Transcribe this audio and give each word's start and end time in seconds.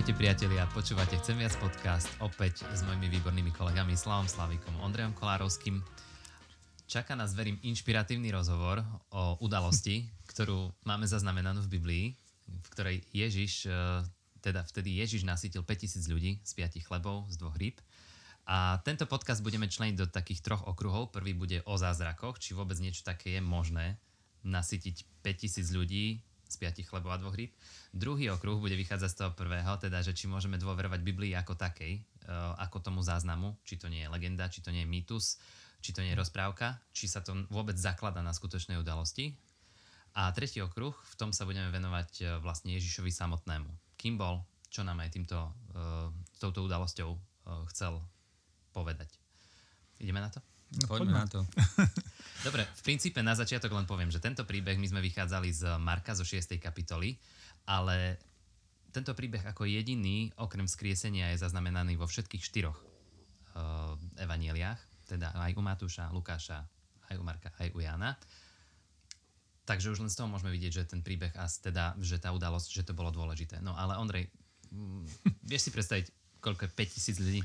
Ahojte 0.00 0.16
priatelia, 0.16 0.64
počúvate 0.72 1.20
Chcem 1.20 1.36
viac 1.36 1.52
podcast 1.60 2.08
opäť 2.24 2.64
s 2.72 2.80
mojimi 2.88 3.12
výbornými 3.20 3.52
kolegami 3.52 3.92
Slavom 3.92 4.24
Slavikom, 4.24 4.80
Ondrejom 4.80 5.12
Kolárovským. 5.12 5.76
Čaká 6.88 7.12
nás, 7.12 7.36
verím, 7.36 7.60
inšpiratívny 7.60 8.32
rozhovor 8.32 8.80
o 9.12 9.36
udalosti, 9.44 10.08
ktorú 10.32 10.72
máme 10.88 11.04
zaznamenanú 11.04 11.68
v 11.68 11.72
Biblii, 11.76 12.04
v 12.48 12.68
ktorej 12.72 13.04
Ježiš, 13.12 13.68
e, 13.68 13.76
teda 14.40 14.64
vtedy 14.72 15.04
Ježiš 15.04 15.28
nasytil 15.28 15.60
5000 15.68 16.08
ľudí 16.08 16.40
z 16.48 16.52
piatich 16.56 16.88
chlebov, 16.88 17.28
z 17.28 17.36
dvoch 17.36 17.60
rýb. 17.60 17.76
A 18.48 18.80
tento 18.80 19.04
podcast 19.04 19.44
budeme 19.44 19.68
členiť 19.68 20.00
do 20.00 20.08
takých 20.08 20.40
troch 20.40 20.64
okruhov. 20.64 21.12
Prvý 21.12 21.36
bude 21.36 21.60
o 21.68 21.76
zázrakoch, 21.76 22.40
či 22.40 22.56
vôbec 22.56 22.80
niečo 22.80 23.04
také 23.04 23.36
je 23.36 23.44
možné 23.44 24.00
nasytiť 24.48 25.20
5000 25.20 25.76
ľudí 25.76 26.24
z 26.50 26.56
piatich 26.58 26.90
chlebov 26.90 27.14
a 27.14 27.22
dvoch 27.22 27.38
rýb. 27.38 27.54
Druhý 27.94 28.34
okruh 28.34 28.58
bude 28.58 28.74
vychádzať 28.74 29.10
z 29.10 29.18
toho 29.22 29.30
prvého, 29.38 29.70
teda, 29.78 30.02
že 30.02 30.10
či 30.10 30.26
môžeme 30.26 30.58
dôverovať 30.58 31.00
Biblii 31.06 31.32
ako 31.38 31.54
takej, 31.54 32.02
e, 32.02 32.02
ako 32.58 32.82
tomu 32.82 33.00
záznamu, 33.06 33.54
či 33.62 33.78
to 33.78 33.86
nie 33.86 34.02
je 34.02 34.10
legenda, 34.10 34.50
či 34.50 34.58
to 34.60 34.74
nie 34.74 34.82
je 34.82 34.90
mýtus, 34.90 35.38
či 35.78 35.94
to 35.94 36.02
nie 36.02 36.12
je 36.12 36.18
rozprávka, 36.18 36.82
či 36.90 37.06
sa 37.06 37.22
to 37.22 37.46
vôbec 37.48 37.78
zaklada 37.78 38.18
na 38.20 38.34
skutočnej 38.34 38.76
udalosti. 38.76 39.38
A 40.18 40.34
tretí 40.34 40.58
okruh, 40.58 40.92
v 40.92 41.14
tom 41.14 41.30
sa 41.30 41.46
budeme 41.46 41.70
venovať 41.70 42.10
e, 42.18 42.22
vlastne 42.42 42.74
Ježišovi 42.74 43.14
samotnému. 43.14 43.70
Kým 43.94 44.18
bol, 44.18 44.42
čo 44.66 44.82
nám 44.82 45.02
aj 45.02 45.12
týmto, 45.12 45.36
uh, 45.74 46.08
touto 46.38 46.62
udalosťou 46.64 47.10
chcel 47.74 48.00
povedať. 48.72 49.10
Ideme 50.00 50.22
na 50.22 50.30
to? 50.32 50.40
No, 50.80 50.86
poďme 50.86 51.12
na 51.12 51.26
to. 51.26 51.42
Dobre, 52.40 52.64
v 52.64 52.82
princípe 52.82 53.20
na 53.20 53.36
začiatok 53.36 53.68
len 53.76 53.84
poviem, 53.84 54.08
že 54.08 54.16
tento 54.16 54.48
príbeh 54.48 54.80
my 54.80 54.88
sme 54.88 55.04
vychádzali 55.04 55.48
z 55.52 55.76
Marka 55.76 56.16
zo 56.16 56.24
6. 56.24 56.56
kapitoly 56.56 57.20
ale 57.70 58.18
tento 58.90 59.14
príbeh 59.14 59.46
ako 59.46 59.68
jediný, 59.68 60.34
okrem 60.42 60.66
skriesenia, 60.66 61.30
je 61.30 61.42
zaznamenaný 61.42 61.94
vo 61.94 62.10
všetkých 62.10 62.42
štyroch 62.42 62.78
uh, 62.78 63.94
evanieliách, 64.18 64.80
teda 65.06 65.30
aj 65.38 65.54
u 65.54 65.62
Matúša, 65.62 66.10
Lukáša, 66.10 66.66
aj 67.10 67.16
u 67.18 67.22
Marka, 67.22 67.54
aj 67.62 67.70
u 67.74 67.78
Jana. 67.78 68.18
Takže 69.66 69.94
už 69.94 70.02
len 70.02 70.10
z 70.10 70.18
toho 70.18 70.26
môžeme 70.26 70.50
vidieť, 70.50 70.82
že 70.82 70.90
ten 70.90 70.98
príbeh 70.98 71.30
a 71.38 71.46
teda, 71.46 71.94
že 72.02 72.18
tá 72.18 72.34
udalosť, 72.34 72.74
že 72.74 72.82
to 72.82 72.96
bolo 72.96 73.14
dôležité. 73.14 73.62
No 73.62 73.78
ale 73.78 73.94
Ondrej, 73.94 74.26
mm, 74.74 75.06
vieš 75.46 75.70
si 75.70 75.74
predstaviť, 75.74 76.10
koľko 76.42 76.66
je 76.66 76.70
5000 76.74 77.22
ľudí? 77.22 77.42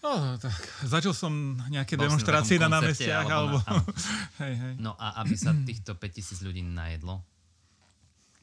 No, 0.00 0.40
tak 0.40 0.56
začal 0.88 1.12
som 1.12 1.60
nejaké 1.68 2.00
Bol 2.00 2.08
demonstrácie 2.08 2.56
na 2.56 2.72
námestiach, 2.72 3.28
alebo... 3.28 3.60
alebo... 3.60 3.84
Na, 3.92 4.40
hej, 4.48 4.54
hej. 4.56 4.74
No 4.80 4.96
a 4.96 5.20
aby 5.20 5.36
sa 5.36 5.52
týchto 5.52 5.92
5000 5.92 6.40
ľudí 6.40 6.64
najedlo, 6.64 7.20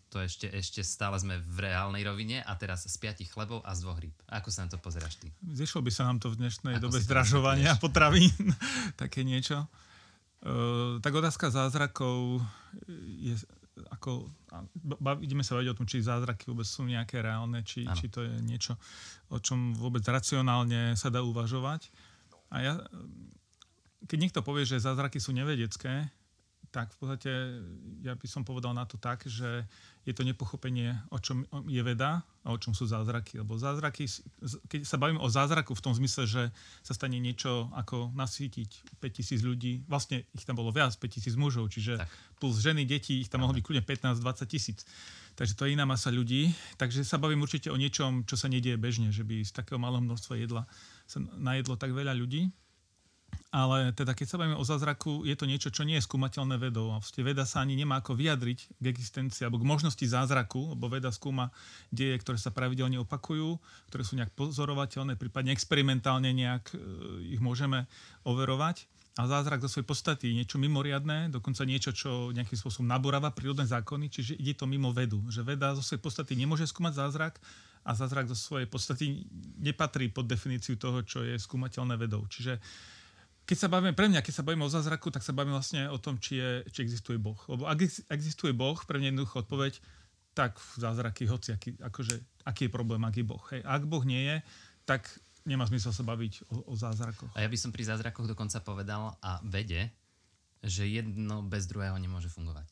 to 0.07 0.23
ešte, 0.23 0.47
ešte 0.53 0.81
stále 0.85 1.19
sme 1.19 1.41
v 1.41 1.67
reálnej 1.67 2.05
rovine 2.05 2.39
a 2.45 2.55
teraz 2.55 2.87
z 2.87 2.95
piatich 2.95 3.27
chlebov 3.27 3.59
a 3.67 3.75
z 3.75 3.83
dvoch 3.83 3.99
rýb. 3.99 4.15
Ako 4.31 4.47
sa 4.53 4.63
na 4.63 4.71
to 4.71 4.79
pozeráš 4.79 5.19
ty? 5.19 5.33
Zišlo 5.43 5.83
by 5.83 5.91
sa 5.91 6.07
nám 6.07 6.23
to 6.23 6.31
v 6.31 6.39
dnešnej 6.45 6.79
Ako 6.79 6.87
dobe 6.87 6.97
zdražovania 7.03 7.75
potravín, 7.75 8.31
také 9.01 9.27
niečo. 9.27 9.67
Uh, 10.45 11.01
tak 11.01 11.11
otázka 11.11 11.49
zázrakov 11.49 12.39
je 13.03 13.33
ako, 13.93 14.31
ideme 15.21 15.45
sa 15.45 15.55
vedieť 15.57 15.73
o 15.73 15.77
tom, 15.77 15.87
či 15.87 16.01
zázraky 16.03 16.49
vôbec 16.49 16.65
sú 16.65 16.87
nejaké 16.87 17.21
reálne, 17.21 17.61
či, 17.61 17.85
či 17.93 18.09
to 18.09 18.25
je 18.25 18.33
niečo, 18.41 18.75
o 19.29 19.37
čom 19.37 19.77
vôbec 19.77 20.01
racionálne 20.07 20.97
sa 20.97 21.13
dá 21.13 21.21
uvažovať. 21.21 21.91
A 22.49 22.55
ja, 22.63 22.73
keď 24.07 24.17
niekto 24.17 24.39
povie, 24.41 24.63
že 24.63 24.79
zázraky 24.79 25.19
sú 25.19 25.35
nevedecké, 25.35 26.09
tak 26.71 26.91
v 26.93 26.97
podstate 26.99 27.31
ja 28.03 28.13
by 28.13 28.27
som 28.27 28.43
povedal 28.43 28.75
na 28.75 28.83
to 28.83 28.99
tak, 28.99 29.23
že 29.25 29.65
je 30.07 30.13
to 30.15 30.23
nepochopenie, 30.23 30.95
o 31.11 31.19
čom 31.19 31.43
je 31.67 31.83
veda 31.83 32.23
a 32.47 32.47
o 32.55 32.57
čom 32.57 32.71
sú 32.71 32.87
zázraky. 32.87 33.43
Lebo 33.43 33.59
zázraky, 33.59 34.07
keď 34.71 34.87
sa 34.87 34.95
bavíme 34.95 35.19
o 35.19 35.27
zázraku 35.27 35.75
v 35.75 35.83
tom 35.83 35.91
zmysle, 35.91 36.23
že 36.23 36.43
sa 36.79 36.95
stane 36.95 37.19
niečo 37.19 37.67
ako 37.75 38.15
nasvítiť 38.15 38.99
5000 39.03 39.43
ľudí, 39.43 39.83
vlastne 39.91 40.23
ich 40.31 40.47
tam 40.47 40.55
bolo 40.55 40.71
viac, 40.71 40.95
5000 40.95 41.35
mužov, 41.35 41.67
čiže 41.67 41.99
tak. 41.99 42.07
plus 42.39 42.63
ženy, 42.63 42.87
deti, 42.87 43.19
ich 43.19 43.27
tam 43.27 43.43
mohlo 43.43 43.59
byť 43.59 43.63
kľudne 43.67 43.83
15-20 43.83 44.47
tisíc. 44.47 44.87
Takže 45.37 45.53
to 45.53 45.69
je 45.69 45.77
iná 45.77 45.85
masa 45.85 46.09
ľudí. 46.09 46.49
Takže 46.81 47.05
sa 47.05 47.21
bavím 47.21 47.45
určite 47.45 47.69
o 47.69 47.77
niečom, 47.77 48.25
čo 48.25 48.33
sa 48.33 48.49
nedieje 48.49 48.79
bežne, 48.79 49.13
že 49.13 49.21
by 49.21 49.45
z 49.45 49.51
takého 49.53 49.77
malého 49.77 50.01
množstva 50.01 50.33
jedla 50.39 50.65
sa 51.05 51.21
najedlo 51.21 51.77
tak 51.77 51.93
veľa 51.93 52.17
ľudí. 52.17 52.49
Ale 53.57 53.89
teda 53.97 54.13
keď 54.13 54.27
sa 54.29 54.37
bavíme 54.37 54.53
o 54.53 54.61
zázraku, 54.61 55.25
je 55.25 55.33
to 55.33 55.49
niečo, 55.49 55.73
čo 55.73 55.81
nie 55.81 55.97
je 55.97 56.05
skúmateľné 56.05 56.61
vedou. 56.61 56.93
A 56.93 57.01
vlastne 57.01 57.25
veda 57.25 57.41
sa 57.41 57.65
ani 57.65 57.73
nemá 57.73 58.05
ako 58.05 58.13
vyjadriť 58.13 58.77
k 58.77 58.85
existencii 58.85 59.49
alebo 59.49 59.57
k 59.57 59.65
možnosti 59.65 60.05
zázraku, 60.05 60.77
lebo 60.77 60.85
veda 60.85 61.09
skúma 61.09 61.49
deje, 61.89 62.21
ktoré 62.21 62.37
sa 62.37 62.53
pravidelne 62.53 63.01
opakujú, 63.01 63.57
ktoré 63.89 64.05
sú 64.05 64.13
nejak 64.13 64.29
pozorovateľné, 64.37 65.17
prípadne 65.17 65.57
experimentálne 65.57 66.37
nejak 66.37 66.69
e, 66.69 66.77
ich 67.33 67.41
môžeme 67.41 67.89
overovať. 68.29 68.85
A 69.17 69.25
zázrak 69.25 69.65
zo 69.65 69.73
svojej 69.73 69.89
podstaty 69.89 70.29
je 70.29 70.37
niečo 70.45 70.61
mimoriadné, 70.61 71.33
dokonca 71.33 71.65
niečo, 71.65 71.89
čo 71.89 72.29
nejakým 72.37 72.61
spôsobom 72.61 72.85
naboráva 72.85 73.33
prírodné 73.33 73.65
zákony, 73.65 74.13
čiže 74.13 74.37
ide 74.37 74.53
to 74.53 74.69
mimo 74.69 74.93
vedu. 74.93 75.17
Že 75.33 75.57
veda 75.57 75.73
zo 75.73 75.81
svojej 75.81 76.05
podstaty 76.05 76.37
nemôže 76.37 76.69
skúmať 76.69 77.01
zázrak 77.01 77.41
a 77.81 77.97
zázrak 77.97 78.29
zo 78.29 78.37
svojej 78.37 78.69
podstaty 78.69 79.25
nepatrí 79.57 80.13
pod 80.13 80.29
definíciu 80.29 80.77
toho, 80.77 81.01
čo 81.01 81.25
je 81.25 81.33
skúmateľné 81.41 81.97
vedou. 81.97 82.21
Čiže 82.29 82.61
keď 83.47 83.57
sa 83.57 83.71
bavíme, 83.71 83.95
pre 83.95 84.11
mňa, 84.11 84.19
keď 84.19 84.33
sa 84.35 84.43
bavíme 84.43 84.67
o 84.67 84.71
zázraku, 84.71 85.07
tak 85.07 85.23
sa 85.23 85.31
bavíme 85.31 85.55
vlastne 85.55 85.87
o 85.87 85.95
tom, 85.95 86.19
či, 86.19 86.35
je, 86.35 86.67
či 86.67 86.83
existuje 86.83 87.15
Boh. 87.15 87.39
Lebo 87.47 87.63
ak 87.63 87.79
existuje 88.11 88.51
Boh, 88.51 88.75
pre 88.83 88.99
mňa 88.99 89.15
jednoducho 89.15 89.47
odpoveď, 89.47 89.79
tak 90.35 90.59
zázraky, 90.75 91.25
hoci 91.31 91.55
aký, 91.55 91.79
akože, 91.79 92.43
aký 92.43 92.67
je 92.67 92.71
problém, 92.75 92.99
aký 93.07 93.23
je 93.23 93.29
Boh. 93.31 93.41
Hej. 93.55 93.63
ak 93.63 93.87
Boh 93.87 94.03
nie 94.03 94.19
je, 94.19 94.37
tak 94.83 95.07
nemá 95.47 95.63
zmysel 95.63 95.95
sa 95.95 96.03
baviť 96.03 96.51
o, 96.51 96.69
o 96.69 96.73
zázrakoch. 96.75 97.31
A 97.39 97.41
ja 97.41 97.47
by 97.47 97.55
som 97.55 97.71
pri 97.71 97.87
zázrakoch 97.87 98.27
dokonca 98.27 98.59
povedal 98.59 99.15
a 99.23 99.39
vede, 99.47 99.95
že 100.59 100.83
jedno 100.83 101.39
bez 101.39 101.71
druhého 101.71 101.95
nemôže 101.95 102.27
fungovať. 102.27 102.67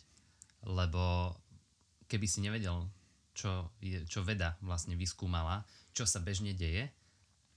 Lebo 0.67 1.31
keby 2.11 2.27
si 2.27 2.43
nevedel, 2.43 2.83
čo, 3.31 3.71
je, 3.79 4.03
čo 4.11 4.27
veda 4.27 4.59
vlastne 4.59 4.99
vyskúmala, 4.99 5.63
čo 5.95 6.03
sa 6.03 6.19
bežne 6.19 6.51
deje, 6.51 6.91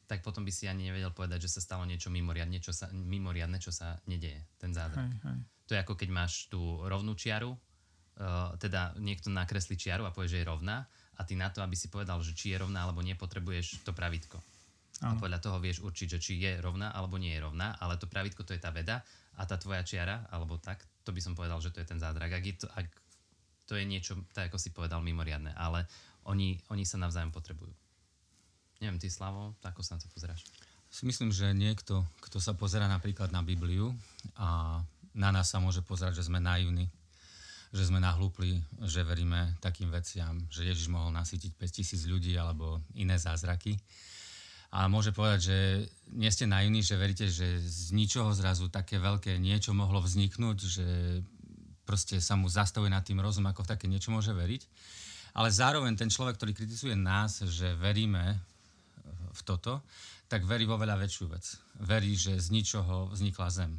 tak 0.08 0.24
potom 0.24 0.41
by 0.41 0.48
si 0.48 0.64
ani 0.64 0.88
nevedel 0.88 1.12
povedať, 1.12 1.44
že 1.44 1.52
sa 1.52 1.60
stalo 1.60 1.84
niečo 1.84 2.08
mimoriadne, 2.08 2.58
čo 2.64 2.72
sa, 2.72 2.88
mimoriadne, 2.88 3.60
čo 3.60 3.69
sa 3.69 4.00
nedeje, 4.08 4.41
ten 4.56 4.72
zázrak. 4.72 5.04
Hej, 5.04 5.20
hej. 5.20 5.38
To 5.69 5.70
je 5.76 5.82
ako 5.84 5.94
keď 6.00 6.08
máš 6.08 6.48
tú 6.48 6.80
rovnú 6.88 7.12
čiaru, 7.12 7.52
uh, 7.52 8.56
teda 8.56 8.96
niekto 8.96 9.28
nakreslí 9.28 9.76
čiaru 9.76 10.08
a 10.08 10.14
povie, 10.16 10.32
že 10.32 10.41
je 10.41 10.48
rovná 10.48 10.88
a 11.14 11.20
ty 11.28 11.36
na 11.36 11.52
to, 11.52 11.60
aby 11.60 11.76
si 11.76 11.92
povedal, 11.92 12.24
že 12.24 12.32
či 12.32 12.56
je 12.56 12.58
rovná 12.64 12.88
alebo 12.88 13.04
nie, 13.04 13.12
potrebuješ 13.12 13.84
to 13.84 13.92
pravítko. 13.92 14.41
A 14.98 15.14
podľa 15.14 15.38
toho 15.38 15.62
vieš 15.62 15.78
určiť, 15.86 16.19
že 16.19 16.19
či 16.19 16.32
je 16.42 16.58
rovná 16.58 16.90
alebo 16.90 17.22
nie 17.22 17.30
je 17.30 17.44
rovná, 17.44 17.78
ale 17.78 17.94
to 18.02 18.10
pravítko 18.10 18.42
to 18.42 18.50
je 18.50 18.58
tá 18.58 18.75
veda 18.75 19.06
a 19.38 19.46
tá 19.46 19.54
tvoja 19.54 19.86
čiara, 19.86 20.26
alebo 20.34 20.58
tak, 20.58 20.82
to 21.06 21.14
by 21.14 21.22
som 21.22 21.38
povedal, 21.38 21.62
že 21.62 21.70
to 21.70 21.78
je 21.78 21.86
ten 21.86 22.02
zázrak. 22.02 22.34
Ak, 22.34 22.42
je 22.42 22.58
to, 22.58 22.66
ak 22.75 22.90
to 23.70 23.78
je 23.78 23.86
niečo, 23.86 24.19
tak 24.34 24.50
ako 24.50 24.58
si 24.58 24.75
povedal, 24.75 24.98
mimoriadne, 24.98 25.54
ale 25.54 25.86
oni, 26.26 26.58
oni 26.75 26.82
sa 26.82 26.98
navzájom 26.98 27.30
potrebujú. 27.30 27.70
Neviem, 28.78 29.02
ty 29.02 29.10
Slavo, 29.10 29.58
ako 29.66 29.82
sa 29.82 29.98
na 29.98 30.02
to 30.02 30.08
pozeráš? 30.14 30.46
Si 30.88 31.02
myslím, 31.02 31.34
že 31.34 31.50
niekto, 31.50 32.06
kto 32.22 32.38
sa 32.38 32.54
pozera 32.54 32.86
napríklad 32.86 33.34
na 33.34 33.42
Bibliu 33.42 33.90
a 34.38 34.80
na 35.12 35.28
nás 35.34 35.50
sa 35.50 35.58
môže 35.58 35.82
pozerať, 35.82 36.22
že 36.22 36.30
sme 36.30 36.38
naivní, 36.38 36.86
že 37.74 37.84
sme 37.90 37.98
nahlúpli, 37.98 38.62
že 38.86 39.02
veríme 39.02 39.58
takým 39.58 39.90
veciam, 39.90 40.38
že 40.48 40.64
Ježiš 40.64 40.88
mohol 40.88 41.10
nasytiť 41.10 41.58
5000 41.58 42.06
ľudí 42.06 42.32
alebo 42.38 42.78
iné 42.94 43.18
zázraky. 43.18 43.76
A 44.70 44.86
môže 44.86 45.10
povedať, 45.10 45.40
že 45.50 45.58
nie 46.14 46.30
ste 46.30 46.46
naivní, 46.46 46.84
že 46.84 47.00
veríte, 47.00 47.26
že 47.26 47.58
z 47.58 47.92
ničoho 47.92 48.30
zrazu 48.30 48.70
také 48.70 49.02
veľké 49.02 49.42
niečo 49.42 49.74
mohlo 49.74 49.98
vzniknúť, 49.98 50.58
že 50.60 50.86
proste 51.82 52.20
sa 52.20 52.36
mu 52.36 52.46
zastavuje 52.46 52.92
nad 52.92 53.02
tým 53.02 53.19
rozum, 53.19 53.48
ako 53.48 53.64
v 53.64 53.70
také 53.74 53.90
niečo 53.90 54.12
môže 54.12 54.31
veriť. 54.31 54.62
Ale 55.34 55.48
zároveň 55.50 55.96
ten 55.96 56.12
človek, 56.12 56.36
ktorý 56.36 56.52
kritizuje 56.52 56.94
nás, 56.94 57.40
že 57.42 57.72
veríme 57.81 58.38
v 59.32 59.40
toto, 59.44 59.82
tak 60.28 60.44
verí 60.44 60.69
vo 60.69 60.76
veľa 60.76 61.00
väčšiu 61.00 61.26
vec. 61.32 61.44
Verí, 61.80 62.12
že 62.14 62.36
z 62.36 62.52
ničoho 62.52 63.12
vznikla 63.12 63.48
zem. 63.48 63.72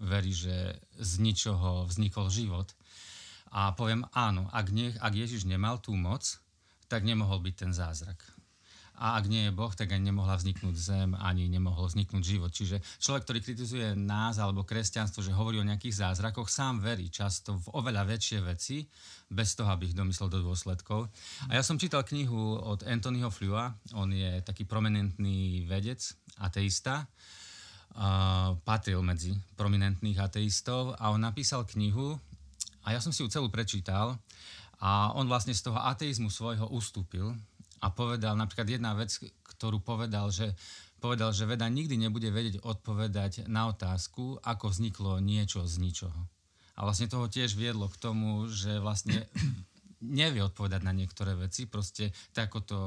Verí, 0.00 0.32
že 0.32 0.80
z 0.96 1.12
ničoho 1.20 1.84
vznikol 1.84 2.32
život. 2.32 2.72
A 3.52 3.76
poviem 3.76 4.06
áno, 4.16 4.48
ak, 4.54 4.72
nie, 4.72 4.94
ak 4.96 5.12
Ježiš 5.12 5.44
nemal 5.44 5.82
tú 5.82 5.92
moc, 5.92 6.24
tak 6.88 7.04
nemohol 7.04 7.44
byť 7.44 7.54
ten 7.54 7.72
zázrak. 7.76 8.18
A 9.00 9.16
ak 9.16 9.32
nie 9.32 9.48
je 9.48 9.56
Boh, 9.56 9.72
tak 9.72 9.96
ani 9.96 10.12
nemohla 10.12 10.36
vzniknúť 10.36 10.76
zem, 10.76 11.10
ani 11.16 11.48
nemohol 11.48 11.88
vzniknúť 11.88 12.20
život. 12.20 12.52
Čiže 12.52 12.84
človek, 13.00 13.24
ktorý 13.24 13.40
kritizuje 13.40 13.96
nás 13.96 14.36
alebo 14.36 14.68
kresťanstvo, 14.68 15.24
že 15.24 15.32
hovorí 15.32 15.56
o 15.56 15.64
nejakých 15.64 16.04
zázrakoch, 16.04 16.52
sám 16.52 16.84
verí 16.84 17.08
často 17.08 17.56
v 17.56 17.80
oveľa 17.80 18.04
väčšie 18.04 18.38
veci, 18.44 18.84
bez 19.32 19.56
toho, 19.56 19.72
aby 19.72 19.88
ich 19.88 19.96
domyslel 19.96 20.28
do 20.28 20.44
dôsledkov. 20.44 21.08
A 21.48 21.56
ja 21.56 21.64
som 21.64 21.80
čítal 21.80 22.04
knihu 22.04 22.60
od 22.60 22.84
Anthonyho 22.84 23.32
Flua, 23.32 23.72
on 23.96 24.12
je 24.12 24.44
taký 24.44 24.68
prominentný 24.68 25.64
vedec, 25.64 26.02
ateista, 26.36 27.08
uh, 27.96 28.52
patril 28.68 29.00
medzi 29.00 29.32
prominentných 29.56 30.20
ateistov 30.20 30.92
a 31.00 31.08
on 31.08 31.24
napísal 31.24 31.64
knihu 31.72 32.20
a 32.84 32.92
ja 32.92 33.00
som 33.00 33.14
si 33.14 33.24
ju 33.24 33.32
celú 33.32 33.48
prečítal 33.48 34.18
a 34.80 35.12
on 35.16 35.24
vlastne 35.24 35.54
z 35.56 35.64
toho 35.64 35.78
ateizmu 35.78 36.28
svojho 36.28 36.68
ustúpil 36.68 37.32
a 37.80 37.86
povedal 37.88 38.36
napríklad 38.36 38.68
jedna 38.68 38.92
vec, 38.92 39.12
ktorú 39.56 39.80
povedal, 39.80 40.28
že 40.28 40.52
povedal, 41.00 41.32
že 41.32 41.48
veda 41.48 41.64
nikdy 41.64 41.96
nebude 41.96 42.28
vedieť 42.28 42.60
odpovedať 42.60 43.48
na 43.48 43.72
otázku, 43.72 44.36
ako 44.44 44.68
vzniklo 44.68 45.18
niečo 45.24 45.64
z 45.64 45.80
ničoho. 45.80 46.20
A 46.76 46.84
vlastne 46.84 47.08
toho 47.08 47.28
tiež 47.28 47.56
viedlo 47.56 47.88
k 47.88 48.00
tomu, 48.00 48.48
že 48.52 48.80
vlastne 48.80 49.24
nevie 50.20 50.44
odpovedať 50.44 50.80
na 50.84 50.92
niektoré 50.92 51.32
veci, 51.36 51.64
proste 51.64 52.12
tak 52.36 52.52
ako 52.52 52.60
to 52.64 52.80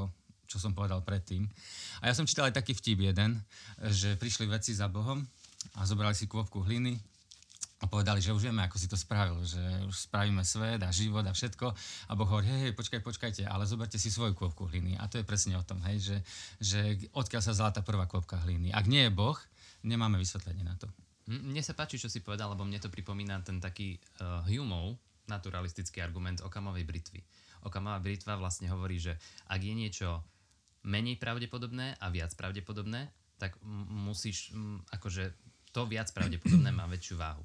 čo 0.44 0.60
som 0.60 0.76
povedal 0.76 1.00
predtým. 1.00 1.48
A 2.04 2.12
ja 2.12 2.14
som 2.14 2.28
čítal 2.28 2.46
aj 2.46 2.60
taký 2.60 2.76
vtip 2.76 3.00
jeden, 3.00 3.42
že 3.90 4.14
prišli 4.14 4.46
veci 4.46 4.76
za 4.76 4.86
Bohom 4.92 5.24
a 5.74 5.88
zobrali 5.88 6.12
si 6.12 6.28
kvopku 6.28 6.62
hliny 6.62 7.00
a 7.82 7.90
povedali, 7.90 8.22
že 8.22 8.30
už 8.30 8.48
vieme, 8.48 8.62
ako 8.62 8.78
si 8.78 8.86
to 8.86 8.94
spravil, 8.94 9.42
že 9.42 9.60
už 9.90 10.06
spravíme 10.06 10.40
svet 10.46 10.80
a 10.86 10.94
život 10.94 11.26
a 11.26 11.34
všetko. 11.34 11.66
A 12.08 12.12
Boh 12.14 12.28
hovorí, 12.30 12.46
hej, 12.46 12.70
hej, 12.70 12.72
počkaj, 12.78 13.02
počkajte, 13.02 13.42
ale 13.44 13.66
zoberte 13.66 13.98
si 13.98 14.14
svoju 14.14 14.32
kvopku 14.32 14.70
hliny. 14.70 14.94
A 14.96 15.10
to 15.10 15.18
je 15.18 15.26
presne 15.26 15.58
o 15.58 15.66
tom, 15.66 15.82
hej, 15.90 15.98
že, 16.00 16.16
že 16.62 16.80
odkiaľ 17.12 17.42
sa 17.42 17.52
vzala 17.52 17.74
tá 17.74 17.82
prvá 17.82 18.06
kvopka 18.06 18.38
hliny. 18.46 18.70
Ak 18.70 18.86
nie 18.86 19.04
je 19.04 19.12
Boh, 19.12 19.36
nemáme 19.82 20.16
vysvetlenie 20.16 20.62
na 20.62 20.78
to. 20.78 20.86
Mne 21.28 21.60
sa 21.64 21.74
páči, 21.74 21.98
čo 21.98 22.08
si 22.08 22.22
povedal, 22.22 22.52
lebo 22.52 22.62
mne 22.62 22.78
to 22.78 22.92
pripomína 22.92 23.42
ten 23.42 23.58
taký 23.58 23.96
uh, 24.20 24.44
Humeov 24.44 24.96
naturalistický 25.24 26.04
argument 26.04 26.44
Okamovej 26.44 26.84
britvy. 26.84 27.20
Okamová 27.64 27.96
britva 28.00 28.36
vlastne 28.36 28.68
hovorí, 28.68 29.00
že 29.00 29.16
ak 29.48 29.60
je 29.60 29.72
niečo 29.72 30.20
menej 30.84 31.16
pravdepodobné 31.16 31.96
a 31.96 32.06
viac 32.12 32.36
pravdepodobné, 32.36 33.08
tak 33.40 33.56
musíš, 33.88 34.52
akože 34.92 35.32
to 35.72 35.88
viac 35.88 36.12
pravdepodobné 36.12 36.70
má 36.70 36.84
väčšiu 36.84 37.16
váhu. 37.16 37.40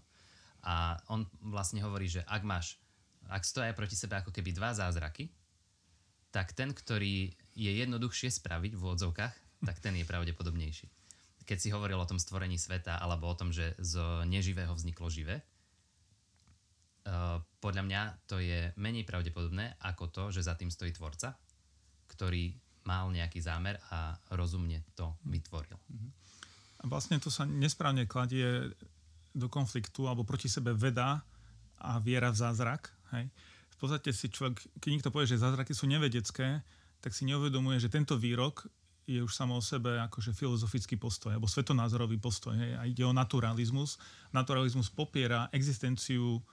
A 0.64 1.00
on 1.08 1.24
vlastne 1.40 1.80
hovorí, 1.80 2.12
že 2.12 2.26
ak 2.28 2.44
máš, 2.44 2.76
ak 3.30 3.48
stoja 3.48 3.72
proti 3.72 3.96
sebe 3.96 4.20
ako 4.20 4.34
keby 4.34 4.52
dva 4.52 4.76
zázraky, 4.76 5.32
tak 6.30 6.54
ten, 6.54 6.74
ktorý 6.74 7.34
je 7.58 7.72
jednoduchšie 7.74 8.30
spraviť 8.30 8.78
v 8.78 8.84
odzovkách, 8.84 9.36
tak 9.66 9.78
ten 9.82 9.98
je 9.98 10.06
pravdepodobnejší. 10.06 10.88
Keď 11.44 11.58
si 11.58 11.74
hovoril 11.74 11.98
o 11.98 12.06
tom 12.06 12.22
stvorení 12.22 12.62
sveta 12.62 13.02
alebo 13.02 13.26
o 13.26 13.36
tom, 13.36 13.50
že 13.50 13.74
z 13.82 13.98
neživého 14.30 14.70
vzniklo 14.78 15.10
živé, 15.10 15.42
uh, 15.42 17.42
podľa 17.58 17.84
mňa 17.90 18.02
to 18.30 18.38
je 18.38 18.70
menej 18.78 19.10
pravdepodobné 19.10 19.74
ako 19.82 20.14
to, 20.14 20.24
že 20.30 20.46
za 20.46 20.54
tým 20.54 20.70
stojí 20.70 20.94
tvorca, 20.94 21.34
ktorý 22.14 22.54
mal 22.86 23.10
nejaký 23.10 23.42
zámer 23.42 23.82
a 23.90 24.14
rozumne 24.34 24.86
to 24.94 25.18
vytvoril. 25.26 25.78
A 26.80 26.88
vlastne 26.88 27.20
to 27.20 27.28
sa 27.28 27.44
nesprávne 27.44 28.08
kladie 28.08 28.72
do 29.40 29.48
konfliktu 29.48 30.06
alebo 30.06 30.28
proti 30.28 30.52
sebe 30.52 30.76
veda 30.76 31.24
a 31.80 31.98
viera 32.04 32.30
v 32.30 32.38
zázrak. 32.38 32.92
Hej. 33.16 33.32
V 33.74 33.76
podstate 33.80 34.12
si 34.12 34.28
človek, 34.28 34.60
keď 34.84 34.90
niekto 34.92 35.10
povie, 35.10 35.32
že 35.32 35.40
zázraky 35.40 35.72
sú 35.72 35.88
nevedecké, 35.88 36.60
tak 37.00 37.16
si 37.16 37.24
neuvedomuje, 37.24 37.80
že 37.80 37.88
tento 37.88 38.20
výrok 38.20 38.68
je 39.08 39.24
už 39.24 39.32
samo 39.34 39.58
o 39.58 39.64
sebe 39.64 39.98
akože 39.98 40.36
filozofický 40.36 41.00
postoj 41.00 41.34
alebo 41.34 41.50
svetonázorový 41.50 42.20
postoj. 42.20 42.54
Hej. 42.54 42.72
A 42.78 42.84
ide 42.86 43.08
o 43.08 43.16
naturalizmus. 43.16 43.98
Naturalizmus 44.36 44.92
popiera 44.92 45.48
existenciu 45.56 46.44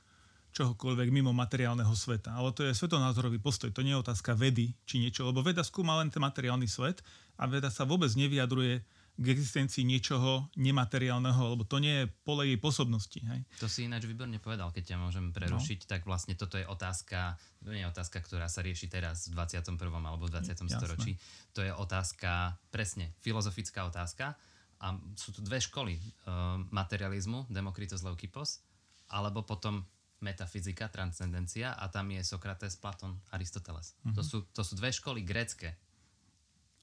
čohokoľvek 0.56 1.12
mimo 1.12 1.36
materiálneho 1.36 1.92
sveta. 1.92 2.32
Ale 2.32 2.56
to 2.56 2.64
je 2.64 2.72
svetonázorový 2.72 3.36
postoj, 3.36 3.68
to 3.68 3.84
nie 3.84 3.92
je 3.92 4.00
otázka 4.00 4.32
vedy 4.32 4.72
či 4.88 5.04
niečo, 5.04 5.28
lebo 5.28 5.44
veda 5.44 5.60
skúma 5.60 6.00
len 6.00 6.08
ten 6.08 6.24
materiálny 6.24 6.64
svet 6.64 7.04
a 7.36 7.44
veda 7.44 7.68
sa 7.68 7.84
vôbec 7.84 8.08
nevyjadruje 8.16 8.80
k 9.16 9.26
existencii 9.32 9.88
niečoho 9.88 10.52
nemateriálneho, 10.60 11.56
lebo 11.56 11.64
to 11.64 11.80
nie 11.80 12.04
je 12.04 12.12
pole 12.24 12.44
jej 12.44 12.60
pôsobnosti. 12.60 13.16
Hej. 13.16 13.40
To 13.64 13.66
si 13.66 13.88
ináč 13.88 14.04
výborne 14.04 14.36
povedal, 14.36 14.68
keď 14.76 14.92
ťa 14.92 14.96
môžem 15.00 15.32
prerušiť, 15.32 15.80
no. 15.84 15.88
tak 15.88 16.00
vlastne 16.04 16.36
toto 16.36 16.60
je 16.60 16.68
otázka, 16.68 17.40
to 17.64 17.72
nie 17.72 17.80
je 17.80 17.88
otázka, 17.88 18.20
ktorá 18.20 18.52
sa 18.52 18.60
rieši 18.60 18.92
teraz 18.92 19.32
v 19.32 19.40
21. 19.40 19.72
alebo 20.04 20.28
v 20.28 20.32
20. 20.36 20.52
Jasné. 20.52 20.68
storočí. 20.68 21.12
To 21.56 21.64
je 21.64 21.72
otázka, 21.72 22.60
presne, 22.68 23.16
filozofická 23.24 23.88
otázka 23.88 24.36
a 24.84 24.86
sú 25.16 25.32
tu 25.32 25.40
dve 25.40 25.64
školy. 25.64 25.96
Uh, 26.28 26.60
materializmu, 26.68 27.48
Demokritos 27.48 28.04
Leukipos, 28.04 28.60
alebo 29.08 29.40
potom 29.48 29.80
metafyzika, 30.20 30.88
transcendencia 30.88 31.76
a 31.76 31.88
tam 31.88 32.12
je 32.12 32.20
Sokrates, 32.24 32.76
Platon, 32.76 33.16
Aristoteles. 33.32 33.96
Mm-hmm. 34.00 34.14
To, 34.16 34.22
sú, 34.24 34.38
to 34.52 34.62
sú 34.64 34.76
dve 34.76 34.92
školy 34.92 35.20
grécke 35.24 35.76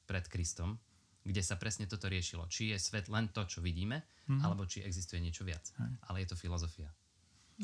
pred 0.05 0.25
Kristom, 0.29 0.77
kde 1.23 1.41
sa 1.41 1.55
presne 1.55 1.87
toto 1.87 2.11
riešilo. 2.11 2.45
Či 2.51 2.75
je 2.75 2.77
svet 2.79 3.07
len 3.07 3.31
to, 3.31 3.47
čo 3.47 3.63
vidíme, 3.63 4.03
mm-hmm. 4.03 4.43
alebo 4.43 4.67
či 4.67 4.83
existuje 4.83 5.23
niečo 5.23 5.47
viac. 5.47 5.63
Hej. 5.79 5.91
Ale 6.11 6.17
je 6.23 6.27
to 6.29 6.39
filozofia. 6.39 6.91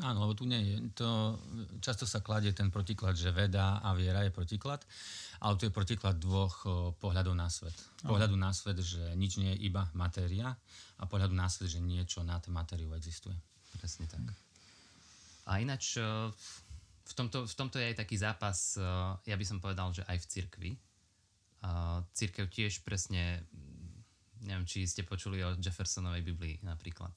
Áno, 0.00 0.22
lebo 0.22 0.38
tu 0.38 0.46
nie 0.46 0.56
je. 0.62 0.76
To, 1.02 1.34
často 1.82 2.06
sa 2.06 2.22
kladie 2.22 2.54
ten 2.54 2.70
protiklad, 2.70 3.18
že 3.18 3.34
veda 3.34 3.82
a 3.82 3.90
viera 3.92 4.22
je 4.22 4.30
protiklad, 4.30 4.86
ale 5.42 5.58
tu 5.58 5.66
je 5.66 5.74
protiklad 5.74 6.14
dvoch 6.14 6.62
pohľadov 7.02 7.34
na 7.34 7.50
svet. 7.50 7.74
Pohľadu 8.06 8.38
na 8.38 8.54
svet, 8.54 8.78
že 8.78 9.02
nič 9.18 9.42
nie 9.42 9.50
je 9.58 9.66
iba 9.66 9.90
matéria 9.98 10.54
a 10.94 11.04
pohľadu 11.10 11.34
na 11.34 11.50
svet, 11.50 11.74
že 11.74 11.82
niečo 11.82 12.22
nad 12.22 12.40
matériou 12.48 12.94
existuje. 12.94 13.34
Presne 13.82 14.06
tak. 14.06 14.22
A 15.50 15.58
ináč 15.58 15.98
v 15.98 17.12
tomto, 17.18 17.50
v 17.50 17.54
tomto 17.58 17.82
je 17.82 17.90
aj 17.90 17.98
taký 17.98 18.14
zápas, 18.14 18.78
ja 19.26 19.34
by 19.34 19.44
som 19.44 19.58
povedal, 19.58 19.90
že 19.90 20.06
aj 20.06 20.22
v 20.22 20.26
cirkvi. 20.30 20.70
Církev 22.16 22.48
tiež 22.48 22.80
presne, 22.80 23.44
neviem, 24.40 24.64
či 24.64 24.88
ste 24.88 25.04
počuli 25.04 25.44
o 25.44 25.56
Jeffersonovej 25.60 26.24
Biblii 26.24 26.56
napríklad. 26.64 27.12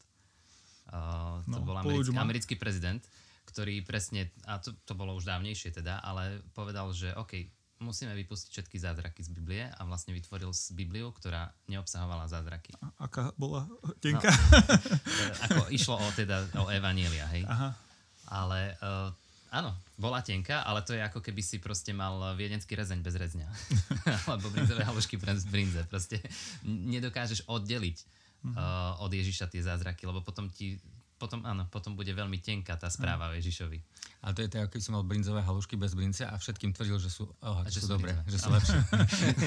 To 0.92 1.48
no, 1.48 1.64
bol 1.64 1.80
americký, 1.80 2.16
americký 2.20 2.56
prezident, 2.60 3.00
ktorý 3.48 3.80
presne, 3.88 4.36
a 4.44 4.60
to, 4.60 4.76
to 4.84 4.94
bolo 4.94 5.16
už 5.16 5.24
dávnejšie 5.24 5.72
teda, 5.72 6.04
ale 6.04 6.44
povedal, 6.52 6.92
že 6.92 7.16
OK, 7.16 7.48
musíme 7.80 8.12
vypustiť 8.16 8.50
všetky 8.52 8.78
zázraky 8.80 9.24
z 9.24 9.32
Biblie 9.32 9.64
a 9.64 9.82
vlastne 9.88 10.12
vytvoril 10.12 10.52
z 10.52 10.76
Bibliu, 10.76 11.12
ktorá 11.16 11.52
neobsahovala 11.72 12.28
zázraky. 12.28 12.76
A 12.84 12.92
aká 13.00 13.32
bola 13.40 13.68
tenka? 14.04 14.28
No, 14.28 15.34
ako 15.48 15.62
išlo 15.72 15.96
o, 16.00 16.08
teda, 16.16 16.48
o 16.60 16.68
Evanielia, 16.68 17.28
hej? 17.32 17.48
Aha 17.48 17.94
ale 18.34 18.76
uh, 18.80 19.14
áno, 19.54 19.78
bola 20.02 20.26
tenká, 20.26 20.66
ale 20.66 20.82
to 20.82 20.98
je 20.98 21.02
ako 21.06 21.22
keby 21.22 21.46
si 21.46 21.62
proste 21.62 21.94
mal 21.94 22.34
viedenský 22.34 22.74
rezeň 22.74 23.06
bez 23.06 23.14
rezňa. 23.14 23.48
Alebo 24.34 24.50
brinzové 24.50 24.82
halušky 24.82 25.22
bez 25.22 25.46
brinze. 25.46 25.86
Proste 25.86 26.18
nedokážeš 26.66 27.46
oddeliť 27.46 27.98
uh, 28.02 28.98
od 29.06 29.14
Ježiša 29.14 29.54
tie 29.54 29.62
zázraky, 29.62 30.10
lebo 30.10 30.26
potom 30.26 30.50
ti 30.50 30.82
potom, 31.24 31.40
áno, 31.48 31.64
potom 31.72 31.96
bude 31.96 32.12
veľmi 32.12 32.44
tenká 32.44 32.76
tá 32.76 32.92
správa 32.92 33.32
o 33.32 33.38
Ježišovi. 33.40 33.80
Ale 34.28 34.36
to 34.36 34.44
je 34.44 34.50
tak, 34.52 34.68
keď 34.76 34.82
som 34.84 35.00
mal 35.00 35.08
brinzové 35.08 35.40
halušky 35.40 35.80
bez 35.80 35.96
brince 35.96 36.28
a 36.28 36.36
všetkým 36.36 36.76
tvrdil, 36.76 37.00
že 37.00 37.08
sú, 37.08 37.32
oh, 37.40 37.64
že 37.64 37.80
sú, 37.80 37.88
sú 37.88 37.96
dobré, 37.96 38.12
že 38.28 38.36
sú 38.36 38.52
lepšie. 38.52 38.76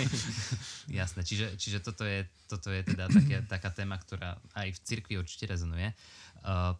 Jasné, 1.00 1.20
čiže, 1.20 1.52
čiže 1.60 1.84
toto, 1.84 2.08
je, 2.08 2.24
toto 2.48 2.72
je 2.72 2.80
teda 2.80 3.12
také, 3.12 3.44
taká 3.60 3.68
téma, 3.76 4.00
ktorá 4.00 4.40
aj 4.56 4.72
v 4.72 4.78
cirkvi 4.88 5.20
určite 5.20 5.52
rezonuje. 5.52 5.92
Uh, 6.40 6.72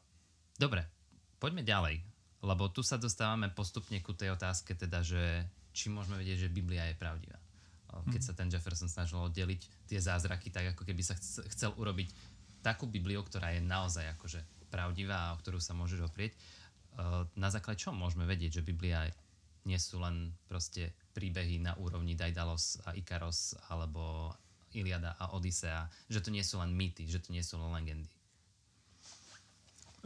dobre, 0.56 0.88
poďme 1.36 1.60
ďalej, 1.60 2.00
lebo 2.46 2.70
tu 2.70 2.86
sa 2.86 2.94
dostávame 2.94 3.50
postupne 3.50 3.98
ku 3.98 4.14
tej 4.14 4.38
otázke, 4.38 4.78
teda, 4.78 5.02
že 5.02 5.42
či 5.74 5.90
môžeme 5.90 6.22
vedieť, 6.22 6.46
že 6.46 6.54
Biblia 6.54 6.86
je 6.86 6.94
pravdivá. 6.94 7.36
Keď 8.06 8.22
mhm. 8.22 8.28
sa 8.28 8.32
ten 8.36 8.48
Jefferson 8.48 8.92
snažil 8.92 9.18
oddeliť 9.18 9.90
tie 9.90 9.98
zázraky, 9.98 10.54
tak 10.54 10.78
ako 10.78 10.86
keby 10.86 11.02
sa 11.02 11.18
chcel 11.50 11.74
urobiť 11.74 12.14
takú 12.62 12.86
Bibliu, 12.86 13.26
ktorá 13.26 13.50
je 13.54 13.62
naozaj 13.62 14.14
akože 14.18 14.40
pravdivá 14.70 15.30
a 15.30 15.32
o 15.34 15.40
ktorú 15.42 15.58
sa 15.58 15.74
môžeš 15.74 16.06
oprieť. 16.06 16.34
Na 17.36 17.48
základe 17.52 17.82
čo 17.82 17.92
môžeme 17.92 18.24
vedieť, 18.24 18.60
že 18.60 18.66
Biblia 18.66 19.06
nie 19.66 19.76
sú 19.76 19.98
len 19.98 20.32
proste 20.46 20.94
príbehy 21.12 21.58
na 21.62 21.74
úrovni 21.76 22.14
Daidalos 22.14 22.78
a 22.86 22.94
Ikaros 22.94 23.58
alebo 23.70 24.32
Iliada 24.76 25.16
a 25.18 25.32
Odisea, 25.34 25.88
že 26.06 26.22
to 26.22 26.30
nie 26.30 26.44
sú 26.44 26.60
len 26.60 26.74
mýty, 26.74 27.08
že 27.08 27.22
to 27.22 27.32
nie 27.32 27.42
sú 27.42 27.56
len 27.58 27.72
legendy. 27.72 28.15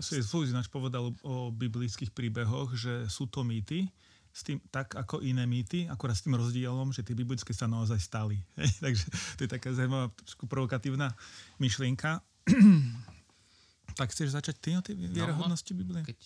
Svoj 0.00 0.49
ináč 0.49 0.66
povedal 0.73 1.12
o 1.21 1.52
biblických 1.52 2.11
príbehoch, 2.11 2.73
že 2.75 3.07
sú 3.07 3.28
to 3.28 3.45
mýty, 3.45 3.92
s 4.30 4.47
tým, 4.47 4.62
tak 4.71 4.95
ako 4.95 5.21
iné 5.26 5.42
mýty, 5.42 5.90
akorát 5.90 6.14
s 6.14 6.23
tým 6.23 6.38
rozdielom, 6.38 6.95
že 6.95 7.02
tie 7.02 7.19
biblické 7.19 7.50
sa 7.50 7.66
naozaj 7.66 7.99
stali. 7.99 8.38
Hej? 8.59 8.71
Takže 8.78 9.07
to 9.37 9.40
je 9.47 9.50
taká 9.50 9.75
zaujímavá, 9.75 10.14
provokatívna 10.47 11.12
myšlienka. 11.59 12.23
tak 13.99 14.14
chceš 14.14 14.33
začať 14.33 14.57
ty 14.62 14.71
o 14.78 14.83
tej 14.83 14.97
no, 14.97 15.11
vierohodnosti 15.11 15.73
no, 15.75 15.78
Biblie? 15.83 16.02
Keď... 16.07 16.19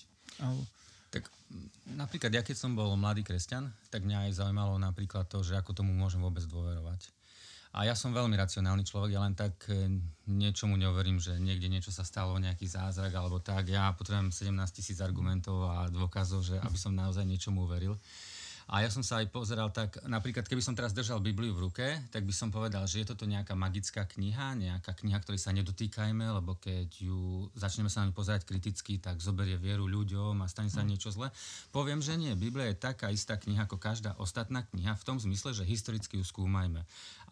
Tak 1.08 1.30
napríklad 1.96 2.30
ja 2.34 2.42
keď 2.44 2.56
som 2.58 2.76
bol 2.76 2.92
mladý 2.98 3.24
kresťan, 3.24 3.72
tak 3.88 4.04
mňa 4.04 4.28
aj 4.30 4.44
zaujímalo 4.44 4.76
napríklad 4.76 5.24
to, 5.30 5.40
že 5.40 5.56
ako 5.56 5.72
tomu 5.72 5.96
môžem 5.96 6.20
vôbec 6.20 6.44
dôverovať. 6.44 7.08
A 7.74 7.90
ja 7.90 7.98
som 7.98 8.14
veľmi 8.14 8.38
racionálny 8.38 8.86
človek, 8.86 9.18
ja 9.18 9.20
len 9.26 9.34
tak 9.34 9.66
e, 9.66 9.98
niečomu 10.30 10.78
neuverím, 10.78 11.18
že 11.18 11.42
niekde 11.42 11.66
niečo 11.66 11.90
sa 11.90 12.06
stalo, 12.06 12.38
nejaký 12.38 12.70
zázrak 12.70 13.10
alebo 13.10 13.42
tak. 13.42 13.66
Ja 13.66 13.90
potrebujem 13.90 14.30
17 14.30 14.54
tisíc 14.70 15.02
argumentov 15.02 15.66
a 15.66 15.90
dôkazov, 15.90 16.46
že 16.46 16.54
aby 16.62 16.78
som 16.78 16.94
naozaj 16.94 17.26
niečomu 17.26 17.66
uveril. 17.66 17.98
A 18.72 18.80
ja 18.80 18.88
som 18.88 19.04
sa 19.04 19.20
aj 19.20 19.28
pozeral 19.28 19.68
tak, 19.68 20.00
napríklad 20.08 20.48
keby 20.48 20.64
som 20.64 20.72
teraz 20.72 20.96
držal 20.96 21.20
Bibliu 21.20 21.52
v 21.52 21.68
ruke, 21.68 21.86
tak 22.08 22.24
by 22.24 22.32
som 22.32 22.48
povedal, 22.48 22.88
že 22.88 23.04
je 23.04 23.12
toto 23.12 23.28
nejaká 23.28 23.52
magická 23.52 24.08
kniha, 24.08 24.56
nejaká 24.56 24.96
kniha, 24.96 25.20
ktorej 25.20 25.44
sa 25.44 25.52
nedotýkajme, 25.52 26.24
lebo 26.40 26.56
keď 26.56 26.88
ju 26.96 27.52
začneme 27.52 27.92
sa 27.92 28.00
na 28.00 28.08
ňu 28.08 28.16
pozerať 28.16 28.48
kriticky, 28.48 28.96
tak 28.96 29.20
zoberie 29.20 29.60
vieru 29.60 29.84
ľuďom 29.84 30.40
a 30.40 30.48
stane 30.48 30.72
sa 30.72 30.80
mm. 30.80 30.88
niečo 30.88 31.12
zle. 31.12 31.28
Poviem, 31.76 32.00
že 32.00 32.16
nie. 32.16 32.32
Biblia 32.32 32.72
je 32.72 32.80
taká 32.80 33.12
istá 33.12 33.36
kniha 33.36 33.68
ako 33.68 33.76
každá 33.76 34.16
ostatná 34.16 34.64
kniha 34.64 34.96
v 34.96 35.04
tom 35.04 35.20
zmysle, 35.20 35.52
že 35.52 35.68
historicky 35.68 36.16
ju 36.16 36.24
skúmajme. 36.24 36.80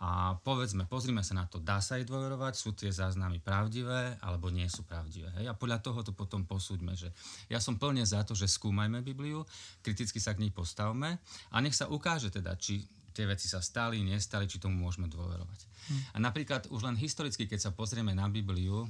A 0.03 0.35
povedzme, 0.43 0.83
pozrime 0.85 1.23
sa 1.23 1.39
na 1.39 1.47
to, 1.47 1.63
dá 1.63 1.79
sa 1.79 1.95
jej 1.95 2.03
dôverovať, 2.03 2.59
sú 2.59 2.75
tie 2.75 2.91
záznamy 2.91 3.39
pravdivé 3.39 4.19
alebo 4.19 4.51
nie 4.51 4.67
sú 4.67 4.83
pravdivé. 4.83 5.31
Hej? 5.39 5.47
A 5.47 5.55
podľa 5.55 5.79
toho 5.79 6.03
to 6.03 6.11
potom 6.11 6.43
posúďme, 6.43 6.99
že 6.99 7.15
ja 7.47 7.63
som 7.63 7.79
plne 7.79 8.03
za 8.03 8.27
to, 8.27 8.35
že 8.35 8.51
skúmajme 8.51 8.99
Bibliu, 9.07 9.47
kriticky 9.79 10.19
sa 10.19 10.35
k 10.35 10.43
nej 10.43 10.51
postavme 10.51 11.22
a 11.51 11.61
nech 11.61 11.77
sa 11.77 11.89
ukáže 11.89 12.33
teda, 12.33 12.57
či 12.59 12.85
tie 13.13 13.29
veci 13.29 13.47
sa 13.47 13.61
stali, 13.61 14.01
nestali, 14.01 14.49
či 14.49 14.57
tomu 14.57 14.81
môžeme 14.81 15.07
dôverovať. 15.07 15.61
Hmm. 15.63 16.03
A 16.15 16.19
napríklad 16.25 16.69
už 16.73 16.81
len 16.89 16.97
historicky, 16.97 17.45
keď 17.45 17.69
sa 17.69 17.71
pozrieme 17.77 18.17
na 18.17 18.27
Bibliu, 18.33 18.89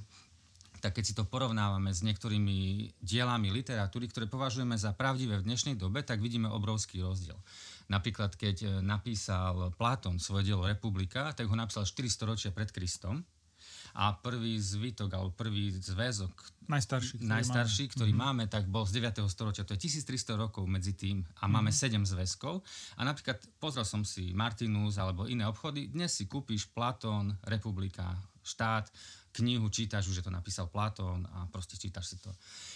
tak 0.83 0.99
keď 0.99 1.05
si 1.07 1.15
to 1.15 1.23
porovnávame 1.23 1.95
s 1.95 2.03
niektorými 2.03 2.91
dielami 2.99 3.55
literatúry, 3.55 4.11
ktoré 4.11 4.27
považujeme 4.27 4.75
za 4.75 4.91
pravdivé 4.91 5.39
v 5.39 5.47
dnešnej 5.47 5.79
dobe, 5.79 6.03
tak 6.03 6.19
vidíme 6.19 6.51
obrovský 6.51 7.07
rozdiel. 7.07 7.39
Napríklad, 7.87 8.35
keď 8.35 8.57
e, 8.67 8.69
napísal 8.83 9.71
Platón 9.79 10.19
svoje 10.19 10.51
dielo 10.51 10.67
Republika, 10.67 11.31
tak 11.39 11.47
ho 11.47 11.55
napísal 11.55 11.87
400 11.87 12.31
ročia 12.31 12.51
pred 12.51 12.75
Kristom 12.75 13.23
a 13.93 14.17
prvý 14.17 14.57
zvitok 14.57 15.13
alebo 15.13 15.31
prvý 15.33 15.73
zväzok 15.73 16.33
najstarší, 16.71 17.21
ktorý, 17.21 17.29
najstarší, 17.29 17.85
máme. 17.85 17.93
ktorý 17.95 18.13
mm-hmm. 18.13 18.33
máme, 18.33 18.45
tak 18.49 18.65
bol 18.71 18.85
z 18.89 19.03
9. 19.03 19.21
storočia. 19.29 19.67
To 19.69 19.75
je 19.77 19.81
1300 19.89 20.39
rokov 20.39 20.65
medzi 20.65 20.97
tým 20.97 21.21
a 21.43 21.45
máme 21.51 21.69
mm-hmm. 21.69 22.07
7 22.07 22.13
zväzkov. 22.17 22.65
A 22.97 23.01
napríklad 23.05 23.43
pozrel 23.61 23.85
som 23.85 24.07
si 24.07 24.33
Martinus 24.33 24.97
alebo 24.97 25.29
iné 25.29 25.45
obchody. 25.45 25.93
Dnes 25.93 26.15
si 26.15 26.25
kúpiš 26.25 26.71
Platón, 26.73 27.37
Republika, 27.45 28.17
štát, 28.43 28.91
knihu 29.33 29.73
čítaš, 29.73 30.13
už 30.13 30.21
je 30.21 30.25
to 30.29 30.35
napísal 30.35 30.69
Platón 30.69 31.25
a 31.33 31.49
proste 31.49 31.81
čítaš 31.81 32.13
si 32.13 32.17
to. 32.21 32.29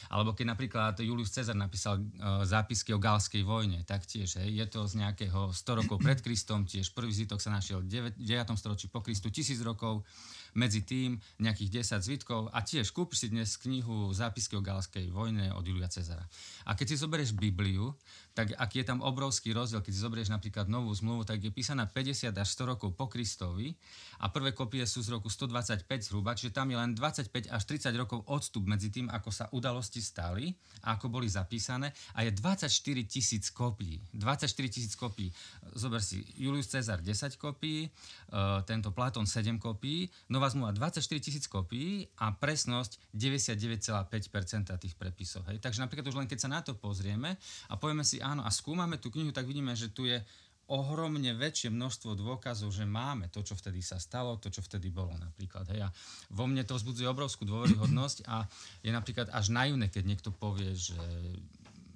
Alebo 0.09 0.33
keď 0.33 0.57
napríklad 0.57 0.95
Julius 1.05 1.29
Cezar 1.29 1.53
napísal 1.53 2.01
uh, 2.01 2.43
zápisky 2.49 2.97
o 2.97 3.03
galskej 3.03 3.45
vojne, 3.45 3.85
tak 3.85 4.09
tiež 4.09 4.41
hej, 4.41 4.65
je 4.65 4.67
to 4.73 4.89
z 4.89 5.05
nejakého 5.05 5.53
100 5.53 5.81
rokov 5.85 6.01
pred 6.01 6.17
Kristom, 6.25 6.65
tiež 6.65 6.97
prvý 6.97 7.13
zvitok 7.13 7.45
sa 7.45 7.53
našiel 7.53 7.85
v 7.85 8.17
9. 8.17 8.17
storočí 8.57 8.89
po 8.89 9.05
Kristu, 9.05 9.29
tisíc 9.29 9.61
rokov 9.61 10.09
medzi 10.57 10.83
tým 10.83 11.21
nejakých 11.39 11.85
10 11.85 12.01
zvitkov 12.01 12.49
a 12.51 12.65
tiež 12.65 12.91
kúpiš 12.97 13.23
si 13.23 13.29
dnes 13.29 13.61
knihu 13.61 14.11
Zápisky 14.17 14.57
o 14.57 14.65
galskej 14.65 15.13
vojne 15.13 15.53
od 15.53 15.63
Julia 15.63 15.93
Cezara. 15.93 16.25
A 16.65 16.73
keď 16.73 16.97
si 16.97 16.97
zoberieš 16.97 17.37
Bibliu, 17.37 17.93
tak 18.37 18.53
aký 18.57 18.85
je 18.85 18.93
tam 18.93 19.01
obrovský 19.01 19.57
rozdiel, 19.57 19.81
keď 19.81 19.93
si 19.93 20.01
zoberieš 20.01 20.29
napríklad 20.29 20.69
novú 20.69 20.93
zmluvu, 20.93 21.25
tak 21.25 21.41
je 21.41 21.49
písaná 21.49 21.89
50 21.89 22.37
až 22.37 22.49
100 22.53 22.73
rokov 22.77 22.93
po 22.93 23.09
Kristovi 23.09 23.73
a 24.21 24.29
prvé 24.29 24.53
kopie 24.53 24.85
sú 24.85 25.01
z 25.01 25.17
roku 25.17 25.33
125 25.33 25.89
zhruba, 26.05 26.37
čiže 26.37 26.53
tam 26.53 26.69
je 26.69 26.77
len 26.77 26.93
25 26.93 27.49
až 27.49 27.63
30 27.65 27.97
rokov 27.97 28.25
odstup 28.29 28.69
medzi 28.69 28.93
tým, 28.93 29.09
ako 29.09 29.29
sa 29.33 29.49
udalosti 29.57 30.05
stali 30.05 30.53
a 30.85 31.01
ako 31.01 31.09
boli 31.09 31.29
zapísané 31.29 31.97
a 32.13 32.29
je 32.29 32.33
24 32.33 32.69
tisíc 33.09 33.49
kopií. 33.53 34.05
24 34.13 34.53
tisíc 34.69 34.93
kopií. 34.97 35.33
Zober 35.73 36.05
si, 36.05 36.21
Julius 36.37 36.69
Cezar 36.69 37.01
10 37.01 37.41
kopií, 37.41 37.89
uh, 37.89 38.61
tento 38.69 38.93
Platón 38.93 39.25
7 39.25 39.57
kopií, 39.57 40.13
Nová 40.29 40.46
zmluva 40.51 40.73
24 40.75 41.03
tisíc 41.19 41.45
kopií 41.47 42.07
a 42.23 42.35
presnosť 42.35 43.13
99,5% 43.15 44.75
tých 44.77 44.95
prepisov. 44.95 45.47
Hej. 45.51 45.63
Takže 45.63 45.83
napríklad 45.83 46.07
už 46.07 46.19
len 46.19 46.29
keď 46.29 46.39
sa 46.47 46.53
na 46.53 46.61
to 46.63 46.75
pozrieme 46.79 47.37
a 47.71 47.75
povieme 47.79 48.03
si, 48.03 48.19
áno, 48.19 48.43
a 48.47 48.51
skúmame 48.51 48.99
tú 48.99 49.13
knihu, 49.13 49.31
tak 49.31 49.47
vidíme, 49.49 49.75
že 49.77 49.91
tu 49.91 50.07
je 50.07 50.19
ohromne 50.67 51.31
väčšie 51.39 51.71
množstvo 51.71 52.19
dôkazov, 52.19 52.75
že 52.75 52.83
máme 52.83 53.31
to, 53.31 53.39
čo 53.47 53.55
vtedy 53.55 53.79
sa 53.79 54.03
stalo, 54.03 54.35
to, 54.43 54.51
čo 54.51 54.67
vtedy 54.67 54.91
bolo 54.91 55.15
napríklad. 55.15 55.71
Hej. 55.71 55.87
A 55.87 55.89
vo 56.35 56.51
mne 56.51 56.67
to 56.67 56.75
vzbudzuje 56.75 57.07
obrovskú 57.07 57.47
dôveryhodnosť 57.47 58.27
a 58.27 58.51
je 58.83 58.91
napríklad 58.91 59.31
až 59.31 59.55
naivné, 59.55 59.87
keď 59.87 60.03
niekto 60.11 60.31
povie, 60.35 60.75
že, 60.75 60.99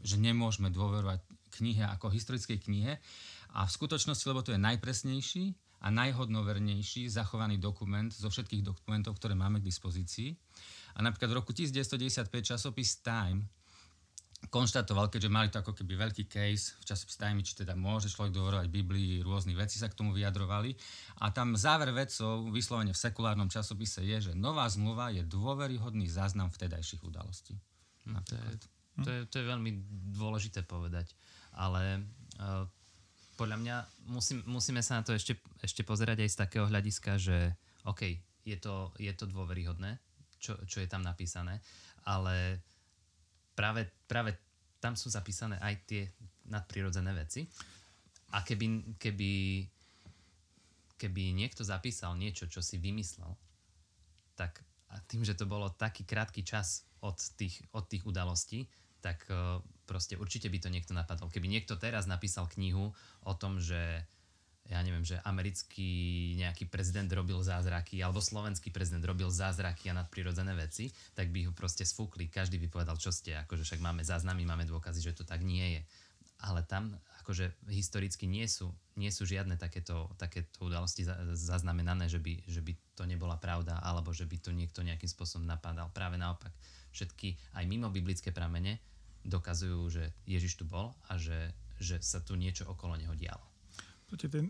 že 0.07 0.17
nemôžeme 0.23 0.71
dôverovať 0.71 1.19
knihe 1.59 1.83
ako 1.99 2.15
historickej 2.15 2.63
knihe. 2.63 3.03
A 3.51 3.67
v 3.67 3.75
skutočnosti, 3.75 4.23
lebo 4.31 4.47
to 4.47 4.55
je 4.55 4.63
najpresnejší 4.63 5.70
a 5.81 5.89
najhodnovernejší 5.89 7.09
zachovaný 7.09 7.57
dokument 7.57 8.13
zo 8.13 8.29
všetkých 8.29 8.61
dokumentov, 8.61 9.17
ktoré 9.17 9.33
máme 9.33 9.65
k 9.65 9.69
dispozícii. 9.69 10.37
A 10.97 11.01
napríklad 11.01 11.33
v 11.33 11.39
roku 11.41 11.57
1995 11.57 12.29
časopis 12.45 13.01
Time 13.01 13.49
konštatoval, 14.49 15.13
keďže 15.13 15.29
mali 15.29 15.53
to 15.53 15.61
ako 15.61 15.77
keby 15.77 16.01
veľký 16.09 16.25
case 16.25 16.73
v 16.81 16.85
časopise 16.89 17.21
Time, 17.21 17.45
či 17.45 17.61
teda 17.61 17.77
môže 17.77 18.09
človek 18.09 18.33
dovorovať 18.33 18.67
Biblii, 18.73 19.21
rôznych 19.21 19.57
veci 19.57 19.77
sa 19.77 19.93
k 19.93 19.97
tomu 19.97 20.17
vyjadrovali. 20.17 20.73
A 21.21 21.29
tam 21.29 21.53
záver 21.61 21.93
vedcov, 21.93 22.49
vyslovene 22.49 22.97
v 22.97 23.01
sekulárnom 23.01 23.53
časopise 23.53 24.01
je, 24.01 24.33
že 24.33 24.33
nová 24.33 24.65
zmluva 24.73 25.13
je 25.13 25.29
dôveryhodný 25.29 26.09
záznam 26.09 26.49
vtedajších 26.49 27.05
udalostí. 27.05 27.61
Hm, 28.09 28.17
to 28.25 28.33
je, 28.33 28.49
to, 29.05 29.09
je, 29.13 29.21
to 29.29 29.35
je 29.41 29.45
veľmi 29.45 29.71
dôležité 30.17 30.65
povedať. 30.65 31.13
Ale 31.53 32.01
uh, 32.41 32.65
podľa 33.41 33.57
mňa 33.57 33.77
musím, 34.13 34.45
musíme 34.45 34.85
sa 34.85 35.01
na 35.01 35.03
to 35.03 35.17
ešte, 35.17 35.41
ešte 35.65 35.81
pozerať 35.81 36.29
aj 36.29 36.31
z 36.37 36.41
takého 36.45 36.69
hľadiska, 36.69 37.17
že 37.17 37.57
OK, 37.89 38.21
je 38.45 38.57
to, 38.61 38.93
je 39.01 39.09
to 39.17 39.25
dôveryhodné, 39.25 39.97
čo, 40.37 40.61
čo 40.69 40.85
je 40.85 40.89
tam 40.89 41.01
napísané, 41.01 41.65
ale 42.05 42.61
práve, 43.57 43.89
práve 44.05 44.37
tam 44.77 44.93
sú 44.93 45.09
zapísané 45.09 45.57
aj 45.65 45.75
tie 45.89 46.03
nadprirodzené 46.53 47.17
veci. 47.17 47.49
A 48.37 48.45
keby, 48.45 49.01
keby, 49.01 49.33
keby 51.01 51.33
niekto 51.33 51.65
zapísal 51.65 52.21
niečo, 52.21 52.45
čo 52.45 52.61
si 52.61 52.77
vymyslel, 52.77 53.33
tak 54.37 54.61
a 54.91 54.99
tým, 55.07 55.23
že 55.23 55.39
to 55.39 55.47
bolo 55.47 55.71
taký 55.71 56.03
krátky 56.03 56.43
čas 56.43 56.83
od 57.01 57.17
tých, 57.39 57.63
od 57.73 57.87
tých 57.87 58.03
udalostí, 58.05 58.67
tak 58.99 59.23
uh, 59.31 59.63
proste 59.91 60.15
určite 60.15 60.47
by 60.47 60.63
to 60.63 60.71
niekto 60.71 60.95
napadol. 60.95 61.27
Keby 61.27 61.51
niekto 61.51 61.75
teraz 61.75 62.07
napísal 62.07 62.47
knihu 62.55 62.95
o 63.27 63.33
tom, 63.35 63.59
že 63.59 64.07
ja 64.71 64.79
neviem, 64.87 65.03
že 65.03 65.19
americký 65.27 65.91
nejaký 66.39 66.71
prezident 66.71 67.11
robil 67.11 67.43
zázraky, 67.43 67.99
alebo 68.07 68.23
slovenský 68.23 68.71
prezident 68.71 69.03
robil 69.03 69.27
zázraky 69.27 69.91
a 69.91 69.99
nadprirodzené 69.99 70.55
veci, 70.55 70.95
tak 71.19 71.35
by 71.35 71.51
ho 71.51 71.53
proste 71.53 71.83
sfúkli. 71.83 72.31
Každý 72.31 72.63
by 72.63 72.71
povedal, 72.71 72.95
čo 72.95 73.11
ste, 73.11 73.35
akože 73.35 73.67
však 73.67 73.83
máme 73.83 74.07
záznamy, 74.07 74.47
máme 74.47 74.71
dôkazy, 74.71 75.03
že 75.03 75.17
to 75.19 75.27
tak 75.27 75.43
nie 75.43 75.75
je. 75.75 75.83
Ale 76.47 76.63
tam 76.63 76.95
akože 77.27 77.51
historicky 77.67 78.31
nie 78.31 78.47
sú, 78.47 78.71
nie 78.95 79.11
sú 79.11 79.27
žiadne 79.27 79.59
takéto, 79.59 80.07
takéto 80.17 80.71
udalosti 80.71 81.03
zaznamenané, 81.35 82.07
že 82.07 82.23
by, 82.23 82.47
že 82.47 82.63
by 82.63 82.73
to 82.95 83.11
nebola 83.11 83.43
pravda, 83.43 83.83
alebo 83.83 84.15
že 84.15 84.25
by 84.25 84.39
to 84.39 84.55
niekto 84.55 84.87
nejakým 84.87 85.11
spôsobom 85.11 85.51
napadal. 85.51 85.91
Práve 85.91 86.15
naopak, 86.15 86.55
všetky 86.95 87.59
aj 87.59 87.65
mimo 87.67 87.91
biblické 87.91 88.31
pramene 88.31 88.79
dokazujú, 89.25 89.81
že 89.91 90.05
Ježiš 90.25 90.61
tu 90.61 90.65
bol 90.65 90.93
a 91.09 91.21
že, 91.21 91.53
že 91.81 92.01
sa 92.01 92.21
tu 92.25 92.37
niečo 92.37 92.69
okolo 92.69 92.97
neho 92.97 93.13
dialo. 93.17 93.45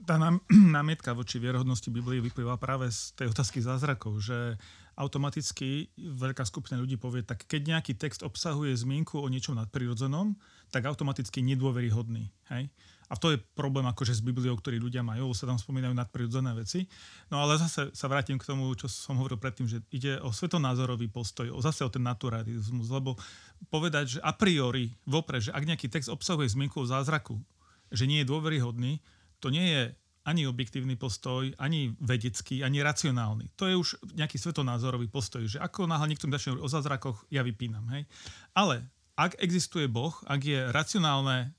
Tá 0.08 0.16
námietka 0.76 1.12
voči 1.12 1.36
vierohodnosti 1.36 1.92
Biblie 1.92 2.24
vyplýva 2.24 2.56
práve 2.56 2.88
z 2.88 3.12
tej 3.12 3.28
otázky 3.28 3.60
zázrakov, 3.60 4.16
že 4.24 4.56
automaticky 4.96 5.92
veľká 5.96 6.44
skupina 6.44 6.80
ľudí 6.80 6.96
povie, 6.96 7.24
tak 7.24 7.44
keď 7.44 7.76
nejaký 7.76 7.96
text 7.96 8.24
obsahuje 8.24 8.76
zmienku 8.76 9.20
o 9.20 9.28
niečom 9.28 9.56
nadprirodzenom, 9.56 10.36
tak 10.72 10.88
automaticky 10.88 11.40
nedôveryhodný. 11.44 12.28
Hej? 12.52 12.68
A 13.10 13.18
to 13.18 13.34
je 13.34 13.42
problém 13.58 13.82
akože 13.90 14.14
s 14.14 14.22
Bibliou, 14.22 14.54
ktorý 14.54 14.78
ľudia 14.78 15.02
majú, 15.02 15.34
sa 15.34 15.50
tam 15.50 15.58
spomínajú 15.58 15.90
nadprirodzené 15.90 16.54
veci. 16.54 16.86
No 17.26 17.42
ale 17.42 17.58
zase 17.58 17.90
sa 17.90 18.06
vrátim 18.06 18.38
k 18.38 18.46
tomu, 18.46 18.70
čo 18.78 18.86
som 18.86 19.18
hovoril 19.18 19.34
predtým, 19.34 19.66
že 19.66 19.82
ide 19.90 20.22
o 20.22 20.30
svetonázorový 20.30 21.10
postoj, 21.10 21.50
o 21.50 21.58
zase 21.58 21.82
o 21.82 21.90
ten 21.90 22.06
naturalizmus, 22.06 22.86
lebo 22.86 23.18
povedať, 23.66 24.18
že 24.18 24.20
a 24.22 24.30
priori, 24.30 24.94
vopre, 25.10 25.42
že 25.42 25.50
ak 25.50 25.66
nejaký 25.66 25.90
text 25.90 26.06
obsahuje 26.06 26.54
zmienku 26.54 26.78
o 26.78 26.86
zázraku, 26.86 27.34
že 27.90 28.06
nie 28.06 28.22
je 28.22 28.30
dôveryhodný, 28.30 29.02
to 29.42 29.50
nie 29.50 29.66
je 29.66 29.82
ani 30.22 30.46
objektívny 30.46 30.94
postoj, 30.94 31.50
ani 31.58 31.96
vedecký, 31.98 32.62
ani 32.62 32.84
racionálny. 32.84 33.50
To 33.56 33.66
je 33.66 33.74
už 33.74 33.88
nejaký 34.14 34.38
svetonázorový 34.38 35.10
postoj, 35.10 35.42
že 35.48 35.58
ako 35.58 35.90
náhle 35.90 36.12
niekto 36.12 36.30
začne 36.30 36.60
o 36.60 36.68
zázrakoch, 36.70 37.26
ja 37.32 37.42
vypínam. 37.42 37.82
Hej? 37.90 38.06
Ale 38.54 38.86
ak 39.16 39.40
existuje 39.42 39.88
Boh, 39.88 40.12
ak 40.28 40.40
je 40.44 40.60
racionálne 40.70 41.56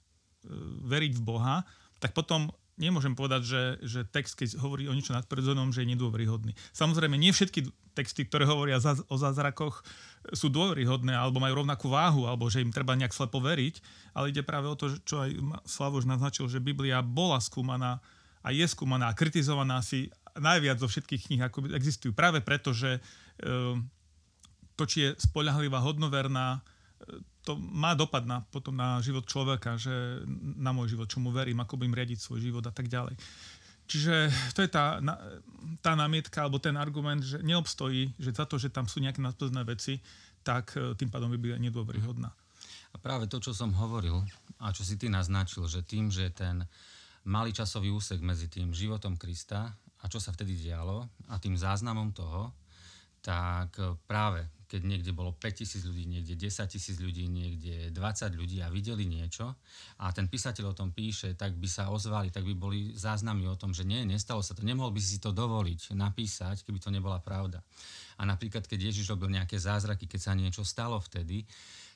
veriť 0.86 1.14
v 1.18 1.22
Boha, 1.22 1.66
tak 2.02 2.18
potom 2.18 2.50
nemôžem 2.82 3.14
povedať, 3.14 3.42
že, 3.46 3.64
že 3.86 4.00
text, 4.10 4.34
keď 4.34 4.58
hovorí 4.58 4.90
o 4.90 4.96
niečo 4.96 5.14
nadprirodzenom, 5.14 5.70
že 5.70 5.86
je 5.86 5.94
nedôveryhodný. 5.94 6.58
Samozrejme, 6.74 7.14
nie 7.14 7.30
všetky 7.30 7.70
texty, 7.94 8.26
ktoré 8.26 8.50
hovoria 8.50 8.82
o 8.82 9.16
zázrakoch, 9.20 9.86
sú 10.34 10.50
dôveryhodné 10.50 11.14
alebo 11.14 11.38
majú 11.38 11.62
rovnakú 11.62 11.92
váhu, 11.92 12.26
alebo 12.26 12.50
že 12.50 12.64
im 12.64 12.74
treba 12.74 12.98
nejak 12.98 13.14
slepo 13.14 13.38
veriť, 13.38 13.76
ale 14.18 14.34
ide 14.34 14.42
práve 14.42 14.66
o 14.72 14.80
to, 14.80 14.98
čo 15.06 15.22
aj 15.22 15.30
Slavoš 15.68 16.10
naznačil, 16.10 16.50
že 16.50 16.64
Biblia 16.64 17.06
bola 17.06 17.38
skúmaná 17.38 18.02
a 18.42 18.50
je 18.50 18.66
skúmaná 18.66 19.14
a 19.14 19.18
kritizovaná 19.18 19.86
si 19.86 20.10
najviac 20.34 20.82
zo 20.82 20.88
všetkých 20.90 21.22
kníh, 21.30 21.42
ako 21.44 21.70
existujú. 21.76 22.16
Práve 22.16 22.40
preto, 22.42 22.72
že 22.72 23.04
ehm, 23.44 23.86
to, 24.80 24.88
či 24.88 24.98
je 25.06 25.10
spolahlivá, 25.20 25.84
hodnoverná, 25.84 26.64
to 27.42 27.58
má 27.58 27.98
dopad 27.98 28.22
na, 28.26 28.46
potom 28.54 28.78
na 28.78 29.02
život 29.02 29.26
človeka, 29.26 29.78
že 29.78 30.22
na 30.58 30.70
môj 30.70 30.94
život, 30.94 31.10
čomu 31.10 31.34
verím, 31.34 31.62
ako 31.62 31.78
budem 31.78 31.98
riadiť 31.98 32.20
svoj 32.22 32.40
život 32.42 32.64
a 32.70 32.74
tak 32.74 32.86
ďalej. 32.86 33.18
Čiže 33.92 34.32
to 34.56 34.64
je 34.64 34.70
tá, 34.72 35.04
tá 35.84 35.92
námietka 36.00 36.46
alebo 36.46 36.62
ten 36.62 36.78
argument, 36.80 37.20
že 37.20 37.44
neobstojí, 37.44 38.16
že 38.16 38.32
za 38.32 38.46
to, 38.48 38.56
že 38.56 38.72
tam 38.72 38.88
sú 38.88 39.04
nejaké 39.04 39.20
nadpozné 39.20 39.68
veci, 39.68 40.00
tak 40.48 40.78
e, 40.80 40.96
tým 40.96 41.12
pádom 41.12 41.28
by 41.28 41.38
byla 41.38 41.58
nedôveryhodná. 41.60 42.32
A 42.92 42.96
práve 43.02 43.28
to, 43.28 43.44
čo 43.44 43.52
som 43.52 43.76
hovoril 43.76 44.24
a 44.64 44.72
čo 44.72 44.88
si 44.88 44.96
ty 44.96 45.12
naznačil, 45.12 45.68
že 45.68 45.84
tým, 45.84 46.08
že 46.08 46.32
ten 46.32 46.64
malý 47.28 47.52
časový 47.52 47.92
úsek 47.92 48.24
medzi 48.24 48.48
tým 48.48 48.72
životom 48.72 49.20
Krista 49.20 49.76
a 49.76 50.06
čo 50.08 50.24
sa 50.24 50.32
vtedy 50.32 50.56
dialo 50.56 51.06
a 51.28 51.36
tým 51.38 51.60
záznamom 51.60 52.16
toho, 52.16 52.56
tak 53.20 53.76
e, 53.76 53.92
práve 54.08 54.48
keď 54.72 54.88
niekde 54.88 55.12
bolo 55.12 55.36
5000 55.36 55.84
ľudí, 55.84 56.08
niekde 56.08 56.40
10 56.40 56.72
tisíc 56.72 56.96
ľudí, 56.96 57.28
niekde 57.28 57.92
20 57.92 58.40
ľudí 58.40 58.64
a 58.64 58.72
videli 58.72 59.04
niečo 59.04 59.60
a 60.00 60.16
ten 60.16 60.32
písateľ 60.32 60.72
o 60.72 60.78
tom 60.80 60.96
píše, 60.96 61.36
tak 61.36 61.60
by 61.60 61.68
sa 61.68 61.92
ozvali, 61.92 62.32
tak 62.32 62.48
by 62.48 62.56
boli 62.56 62.96
záznamy 62.96 63.52
o 63.52 63.60
tom, 63.60 63.76
že 63.76 63.84
nie, 63.84 64.08
nestalo 64.08 64.40
sa 64.40 64.56
to, 64.56 64.64
nemohol 64.64 64.96
by 64.96 65.04
si 65.04 65.20
to 65.20 65.36
dovoliť 65.36 65.92
napísať, 65.92 66.64
keby 66.64 66.80
to 66.80 66.88
nebola 66.88 67.20
pravda. 67.20 67.60
A 68.16 68.24
napríklad, 68.24 68.64
keď 68.64 68.96
Ježiš 68.96 69.12
robil 69.12 69.36
nejaké 69.36 69.60
zázraky, 69.60 70.08
keď 70.08 70.22
sa 70.24 70.32
niečo 70.40 70.64
stalo 70.64 70.96
vtedy, 71.04 71.44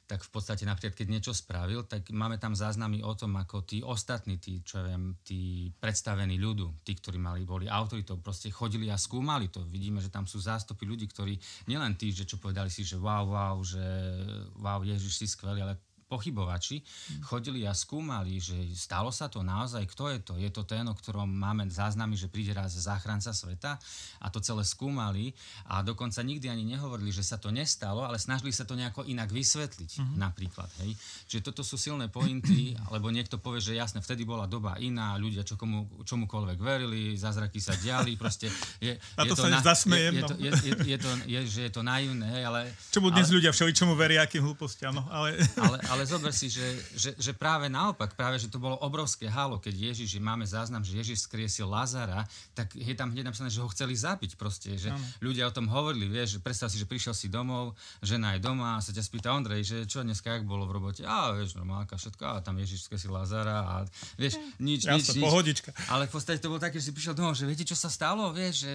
tak 0.05 0.21
v 0.21 0.29
podstate 0.29 0.69
napríklad, 0.69 0.93
keď 0.93 1.07
niečo 1.09 1.33
spravil, 1.33 1.89
tak 1.89 2.13
máme 2.13 2.37
tam 2.37 2.53
záznamy 2.53 3.01
o 3.01 3.17
tom, 3.17 3.33
ako 3.41 3.65
tí 3.65 3.81
ostatní, 3.81 4.37
tí, 4.37 4.61
čo 4.61 4.85
viem, 4.85 5.17
tí 5.25 5.73
predstavení 5.81 6.37
ľudu, 6.37 6.85
tí, 6.85 6.93
ktorí 6.93 7.17
mali, 7.17 7.41
boli 7.41 7.65
autoritou, 7.65 8.21
proste 8.21 8.53
chodili 8.53 8.93
a 8.93 9.01
skúmali 9.01 9.49
to. 9.49 9.65
Vidíme, 9.65 9.97
že 9.97 10.13
tam 10.13 10.29
sú 10.29 10.37
zástupy 10.37 10.85
ľudí, 10.85 11.09
ktorí 11.09 11.33
nielen 11.65 11.97
tí, 11.97 12.13
že 12.13 12.29
čo 12.29 12.37
povedali 12.37 12.69
si, 12.69 12.85
že 12.85 13.01
wow, 13.01 13.25
wow, 13.25 13.57
že 13.65 13.81
wow, 14.61 14.85
Ježiš 14.85 15.13
si 15.17 15.25
skvelý, 15.25 15.65
ale 15.65 15.94
pochybovači 16.05 16.85
chodili 17.25 17.65
a 17.65 17.73
skúmali, 17.73 18.37
že 18.37 18.53
stalo 18.77 19.09
sa 19.09 19.25
to 19.25 19.41
naozaj, 19.41 19.81
kto 19.89 20.13
je 20.13 20.19
to? 20.21 20.33
Je 20.37 20.49
to 20.53 20.61
ten, 20.61 20.85
o 20.85 20.93
ktorom 20.93 21.25
máme 21.25 21.65
záznamy, 21.65 22.13
že 22.13 22.29
príde 22.29 22.53
raz 22.53 22.77
záchranca 22.77 23.33
sveta 23.33 23.81
a 24.21 24.27
to 24.29 24.37
celé 24.37 24.61
skúmali 24.61 25.33
a 25.65 25.81
dokonca 25.81 26.21
nikdy 26.21 26.45
ani 26.45 26.63
nehovorili, 26.77 27.09
že 27.09 27.25
sa 27.25 27.41
to 27.41 27.49
nestalo, 27.49 28.05
ale 28.05 28.21
snažili 28.21 28.53
sa 28.53 28.69
to 28.69 28.77
nejako 28.77 29.01
inak 29.09 29.33
vysvetliť 29.33 29.91
mm-hmm. 29.97 30.17
napríklad. 30.21 30.69
Hej? 30.85 30.93
Čiže 31.25 31.41
toto 31.51 31.65
sú 31.65 31.75
silné 31.81 32.05
pointy, 32.13 32.77
alebo 32.85 33.09
niekto 33.09 33.41
povie, 33.41 33.65
že 33.65 33.73
jasne, 33.73 33.97
vtedy 33.97 34.29
bola 34.29 34.45
doba 34.45 34.77
iná, 34.77 35.17
ľudia 35.17 35.41
čo 35.41 35.57
komu, 35.57 35.89
čomukoľvek 36.05 36.57
verili, 36.61 37.17
zázraky 37.17 37.57
sa 37.57 37.73
diali, 37.81 38.13
proste 38.13 38.53
je, 38.77 38.93
to, 39.17 39.25
je 39.25 39.29
to 39.33 39.35
sa 39.41 39.49
na, 39.49 39.59
zasmejem. 39.65 40.13
Je, 40.13 40.21
je, 40.21 40.23
to, 40.29 40.35
je, 40.37 40.51
je, 40.53 40.73
je, 40.85 40.97
to, 41.01 41.09
je, 41.25 41.39
že 41.49 41.61
je 41.65 41.71
to 41.73 41.81
naivné, 41.81 42.45
ale... 42.45 42.69
Čomu 42.93 43.09
dnes 43.09 43.25
ale, 43.33 43.41
ľudia 43.41 43.49
všeličomu 43.49 43.97
veria, 43.97 44.21
akým 44.21 44.45
hlúpostiam, 44.45 44.93
no, 44.93 45.01
ale... 45.09 45.41
ale, 45.57 45.77
ale 45.89 45.94
zober 46.03 46.35
si, 46.35 46.51
že, 46.51 46.67
že, 46.99 47.11
že 47.15 47.31
práve 47.31 47.71
naopak, 47.71 48.19
práve, 48.19 48.35
že 48.43 48.51
to 48.51 48.59
bolo 48.59 48.75
obrovské 48.83 49.31
halo, 49.31 49.63
keď 49.63 49.95
Ježiš, 49.95 50.17
že 50.17 50.19
máme 50.19 50.43
záznam, 50.43 50.83
že 50.83 50.99
Ježiš 50.99 51.23
skriesil 51.23 51.71
Lazara, 51.71 52.27
tak 52.51 52.75
je 52.75 52.91
tam 52.91 53.15
hneď 53.15 53.31
napísané, 53.31 53.47
že 53.47 53.63
ho 53.63 53.71
chceli 53.71 53.95
zabiť 53.95 54.35
proste, 54.35 54.75
že 54.75 54.91
ano. 54.91 54.99
ľudia 55.23 55.47
o 55.47 55.55
tom 55.55 55.71
hovorili, 55.71 56.11
vieš, 56.11 56.37
že 56.37 56.39
predstav 56.43 56.67
si, 56.67 56.75
že 56.75 56.89
prišiel 56.89 57.15
si 57.15 57.31
domov, 57.31 57.79
žena 58.03 58.35
je 58.35 58.43
doma 58.43 58.75
a 58.75 58.83
sa 58.83 58.91
ťa 58.91 59.03
spýta 59.05 59.31
Ondrej, 59.31 59.63
že 59.63 59.77
čo 59.87 60.03
dneska, 60.03 60.35
jak 60.35 60.43
bolo 60.43 60.67
v 60.67 60.75
robote? 60.75 61.07
A 61.07 61.31
vieš, 61.31 61.55
normálka, 61.55 61.95
všetko, 61.95 62.23
a 62.25 62.43
tam 62.43 62.59
Ježiš 62.59 62.91
skriesil 62.91 63.15
Lazara 63.15 63.63
a 63.63 63.75
vieš, 64.19 64.41
nič, 64.59 64.89
Jasne, 64.89 65.15
nič, 65.15 65.23
pohodička. 65.23 65.71
Ale 65.93 66.09
v 66.09 66.11
podstate 66.11 66.43
to 66.43 66.51
bolo 66.51 66.59
také, 66.59 66.81
že 66.81 66.89
si 66.89 66.95
prišiel 66.97 67.13
domov, 67.13 67.37
že 67.37 67.47
viete, 67.47 67.63
čo 67.63 67.77
sa 67.77 67.87
stalo, 67.87 68.33
vieš, 68.33 68.67
že 68.67 68.71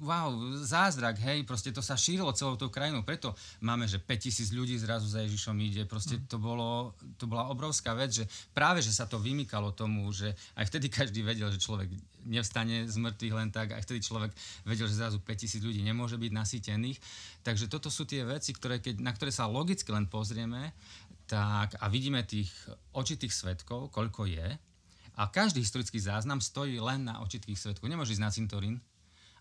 wow, 0.00 0.34
zázrak, 0.58 1.18
hej, 1.22 1.46
proste 1.46 1.70
to 1.70 1.78
sa 1.78 1.94
šírilo 1.94 2.32
celou 2.34 2.58
tou 2.58 2.70
krajinou, 2.72 3.06
preto 3.06 3.34
máme, 3.62 3.86
že 3.86 4.02
5000 4.02 4.50
ľudí 4.54 4.74
zrazu 4.78 5.06
za 5.06 5.22
Ježišom 5.22 5.54
ide, 5.60 5.82
proste 5.86 6.18
to, 6.26 6.40
bolo, 6.40 6.94
to 7.20 7.28
bola 7.28 7.46
obrovská 7.50 7.94
vec, 7.94 8.10
že 8.10 8.24
práve, 8.50 8.82
že 8.82 8.90
sa 8.90 9.06
to 9.06 9.20
vymykalo 9.22 9.76
tomu, 9.76 10.10
že 10.10 10.34
aj 10.58 10.66
vtedy 10.70 10.86
každý 10.90 11.20
vedel, 11.22 11.50
že 11.54 11.62
človek 11.62 11.90
nevstane 12.24 12.88
z 12.88 12.96
mŕtvych 12.96 13.34
len 13.36 13.48
tak, 13.52 13.76
aj 13.76 13.84
vtedy 13.84 14.00
človek 14.00 14.32
vedel, 14.64 14.88
že 14.88 14.96
zrazu 14.96 15.20
5000 15.20 15.60
ľudí 15.60 15.80
nemôže 15.84 16.16
byť 16.16 16.32
nasýtených, 16.32 16.98
takže 17.44 17.68
toto 17.68 17.92
sú 17.92 18.08
tie 18.08 18.24
veci, 18.24 18.56
ktoré, 18.56 18.80
keď, 18.80 19.04
na 19.04 19.12
ktoré 19.12 19.30
sa 19.30 19.44
logicky 19.44 19.92
len 19.92 20.08
pozrieme, 20.08 20.72
tak 21.28 21.76
a 21.80 21.88
vidíme 21.88 22.24
tých 22.24 22.52
očitých 22.92 23.32
svetkov, 23.32 23.92
koľko 23.92 24.28
je, 24.28 24.48
a 25.14 25.30
každý 25.30 25.62
historický 25.62 26.02
záznam 26.02 26.42
stojí 26.42 26.74
len 26.82 27.06
na 27.06 27.22
očitých 27.22 27.54
svetkov. 27.54 27.86
Nemôže 27.86 28.18
ísť 28.18 28.24
na 28.24 28.34
cintorín, 28.34 28.74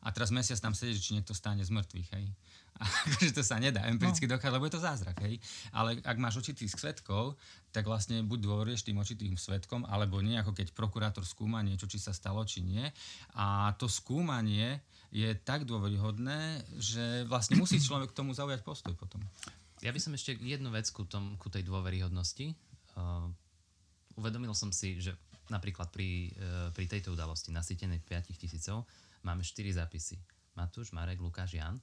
a 0.04 0.12
teraz 0.12 0.36
mesiac 0.36 0.60
tam 0.60 0.76
sedieť, 0.76 1.00
či 1.00 1.16
niekto 1.16 1.32
stane 1.32 1.63
z 1.63 1.72
mŕtvych, 1.72 2.10
hej. 2.20 2.28
A 2.82 2.84
akože 2.84 3.38
to 3.38 3.44
sa 3.46 3.62
nedá 3.62 3.86
empiricky 3.86 4.26
no. 4.26 4.36
dokázať, 4.36 4.54
lebo 4.58 4.66
je 4.68 4.74
to 4.76 4.82
zázrak, 4.84 5.18
hej. 5.24 5.39
Ale 5.72 6.04
ak 6.04 6.18
máš 6.20 6.44
očitých 6.44 6.74
svetkov, 6.74 7.39
tak 7.72 7.88
vlastne 7.88 8.26
buď 8.26 8.39
dôverieš 8.44 8.84
tým 8.84 9.00
očitým 9.00 9.39
svetkom, 9.39 9.88
alebo 9.88 10.20
nie, 10.20 10.36
ako 10.36 10.52
keď 10.52 10.76
prokurátor 10.76 11.24
skúma 11.24 11.63
niečo, 11.63 11.88
či 11.88 12.02
sa 12.02 12.12
stalo, 12.12 12.44
či 12.44 12.66
nie. 12.66 12.84
A 13.38 13.72
to 13.80 13.88
skúmanie 13.88 14.84
je 15.13 15.32
tak 15.46 15.70
dôveryhodné, 15.70 16.66
že 16.82 17.24
vlastne 17.30 17.56
musí 17.56 17.80
človek 17.86 18.12
k 18.12 18.18
tomu 18.18 18.36
zaujať 18.36 18.66
postoj 18.66 18.98
potom. 18.98 19.22
Ja 19.86 19.94
by 19.94 20.00
som 20.02 20.18
ešte 20.18 20.36
jednu 20.42 20.74
vec 20.74 20.89
ku, 20.89 21.08
tom, 21.08 21.38
ku 21.38 21.48
tej 21.54 21.63
dôveryhodnosti. 21.63 22.58
Uh, 22.98 23.30
uvedomil 24.18 24.52
som 24.58 24.74
si, 24.74 24.98
že 24.98 25.13
napríklad 25.54 25.94
pri, 25.94 26.34
uh, 26.36 26.68
pri 26.74 26.89
tejto 26.89 27.13
udalosti 27.13 27.54
nasýtenej 27.54 28.02
5 28.02 28.34
tisícov 28.42 28.89
máme 29.24 29.42
štyri 29.44 29.72
zápisy. 29.74 30.20
Matúš, 30.54 30.94
Marek, 30.94 31.18
Lukáš, 31.20 31.58
Jan. 31.58 31.82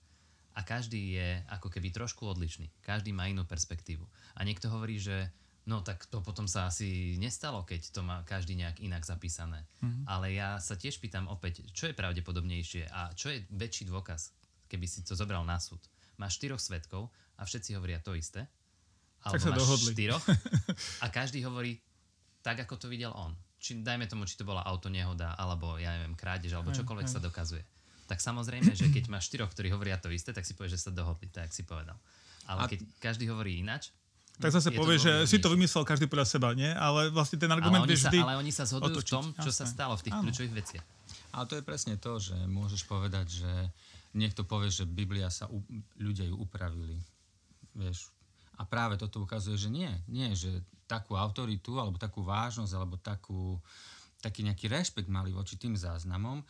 A 0.54 0.60
každý 0.62 1.18
je 1.18 1.28
ako 1.50 1.70
keby 1.70 1.90
trošku 1.94 2.26
odlišný. 2.26 2.70
Každý 2.82 3.14
má 3.14 3.26
inú 3.26 3.46
perspektívu. 3.46 4.02
A 4.38 4.40
niekto 4.42 4.70
hovorí, 4.70 4.98
že 4.98 5.30
no 5.66 5.80
tak 5.80 6.06
to 6.10 6.18
potom 6.20 6.50
sa 6.50 6.66
asi 6.66 7.14
nestalo, 7.18 7.62
keď 7.62 7.94
to 7.94 8.00
má 8.02 8.22
každý 8.26 8.58
nejak 8.58 8.82
inak 8.82 9.06
zapísané. 9.06 9.66
Mm-hmm. 9.82 10.04
Ale 10.10 10.34
ja 10.34 10.58
sa 10.58 10.74
tiež 10.74 10.98
pýtam 10.98 11.30
opäť, 11.30 11.62
čo 11.70 11.90
je 11.90 11.94
pravdepodobnejšie 11.94 12.90
a 12.90 13.14
čo 13.14 13.30
je 13.30 13.46
väčší 13.54 13.86
dôkaz, 13.86 14.34
keby 14.66 14.86
si 14.90 15.06
to 15.06 15.14
zobral 15.14 15.46
na 15.46 15.62
súd. 15.62 15.80
Máš 16.18 16.42
štyroch 16.42 16.60
svetkov 16.60 17.08
a 17.38 17.46
všetci 17.46 17.78
hovoria 17.78 18.02
to 18.02 18.18
isté. 18.18 18.50
Alebo 19.22 19.36
tak 19.36 19.40
sa 19.40 19.50
máš 19.54 19.60
dohodli. 19.62 19.90
štyroch 19.94 20.24
a 21.04 21.06
každý 21.12 21.40
hovorí 21.46 21.78
tak, 22.42 22.64
ako 22.64 22.74
to 22.80 22.86
videl 22.90 23.12
on 23.14 23.36
či 23.60 23.84
dajme 23.84 24.08
tomu, 24.08 24.24
či 24.24 24.40
to 24.40 24.48
bola 24.48 24.64
autonehoda, 24.64 25.36
alebo 25.36 25.76
ja 25.76 25.92
neviem, 26.00 26.16
krádež, 26.16 26.56
alebo 26.56 26.72
čokoľvek 26.72 27.06
aj, 27.06 27.10
aj. 27.12 27.14
sa 27.14 27.20
dokazuje. 27.20 27.62
Tak 28.08 28.18
samozrejme, 28.18 28.72
že 28.74 28.90
keď 28.90 29.12
máš 29.12 29.30
štyroch, 29.30 29.52
ktorí 29.52 29.70
hovoria 29.70 30.00
to 30.00 30.10
isté, 30.10 30.32
tak 30.32 30.48
si 30.48 30.56
povieš, 30.56 30.80
že 30.80 30.84
sa 30.88 30.90
dohodli, 30.90 31.28
tak 31.30 31.52
si 31.52 31.62
povedal. 31.62 31.94
Ale 32.48 32.66
a... 32.66 32.70
keď 32.72 32.82
každý 32.98 33.28
hovorí 33.30 33.60
ináč, 33.60 33.92
tak 34.40 34.56
zase 34.56 34.72
povie, 34.72 34.96
že 34.96 35.28
si 35.28 35.36
to 35.36 35.52
vymyslel 35.52 35.84
každý 35.84 36.08
podľa 36.08 36.24
seba, 36.24 36.56
nie? 36.56 36.72
Ale 36.72 37.12
vlastne 37.12 37.36
ten 37.36 37.52
argument 37.52 37.84
ale 37.84 37.92
vie 37.92 38.00
vždy 38.00 38.24
Ale 38.24 38.40
oni 38.40 38.48
sa 38.48 38.64
zhodujú 38.64 38.96
otočiť. 38.96 39.12
v 39.12 39.16
tom, 39.20 39.26
čo 39.36 39.52
Jasne. 39.52 39.60
sa 39.60 39.64
stalo 39.68 39.94
v 40.00 40.02
tých 40.08 40.14
Áno. 40.16 40.24
kľúčových 40.24 40.54
veciach. 40.56 40.84
Ale 41.36 41.44
to 41.44 41.54
je 41.60 41.62
presne 41.62 41.94
to, 42.00 42.12
že 42.16 42.36
môžeš 42.48 42.88
povedať, 42.88 43.44
že 43.44 43.52
niekto 44.16 44.48
povie, 44.48 44.72
že 44.72 44.88
Biblia 44.88 45.28
sa 45.28 45.44
u, 45.52 45.60
ľudia 46.00 46.24
ju 46.24 46.40
upravili. 46.40 46.96
Vieš, 47.76 48.08
a 48.60 48.62
práve 48.68 49.00
toto 49.00 49.24
ukazuje, 49.24 49.56
že 49.56 49.72
nie. 49.72 49.88
Nie, 50.04 50.36
že 50.36 50.60
takú 50.84 51.16
autoritu, 51.16 51.80
alebo 51.80 51.96
takú 51.96 52.20
vážnosť, 52.20 52.72
alebo 52.76 53.00
takú, 53.00 53.56
taký 54.20 54.44
nejaký 54.44 54.68
rešpekt 54.68 55.08
mali 55.08 55.32
voči 55.32 55.56
tým 55.56 55.72
záznamom, 55.72 56.44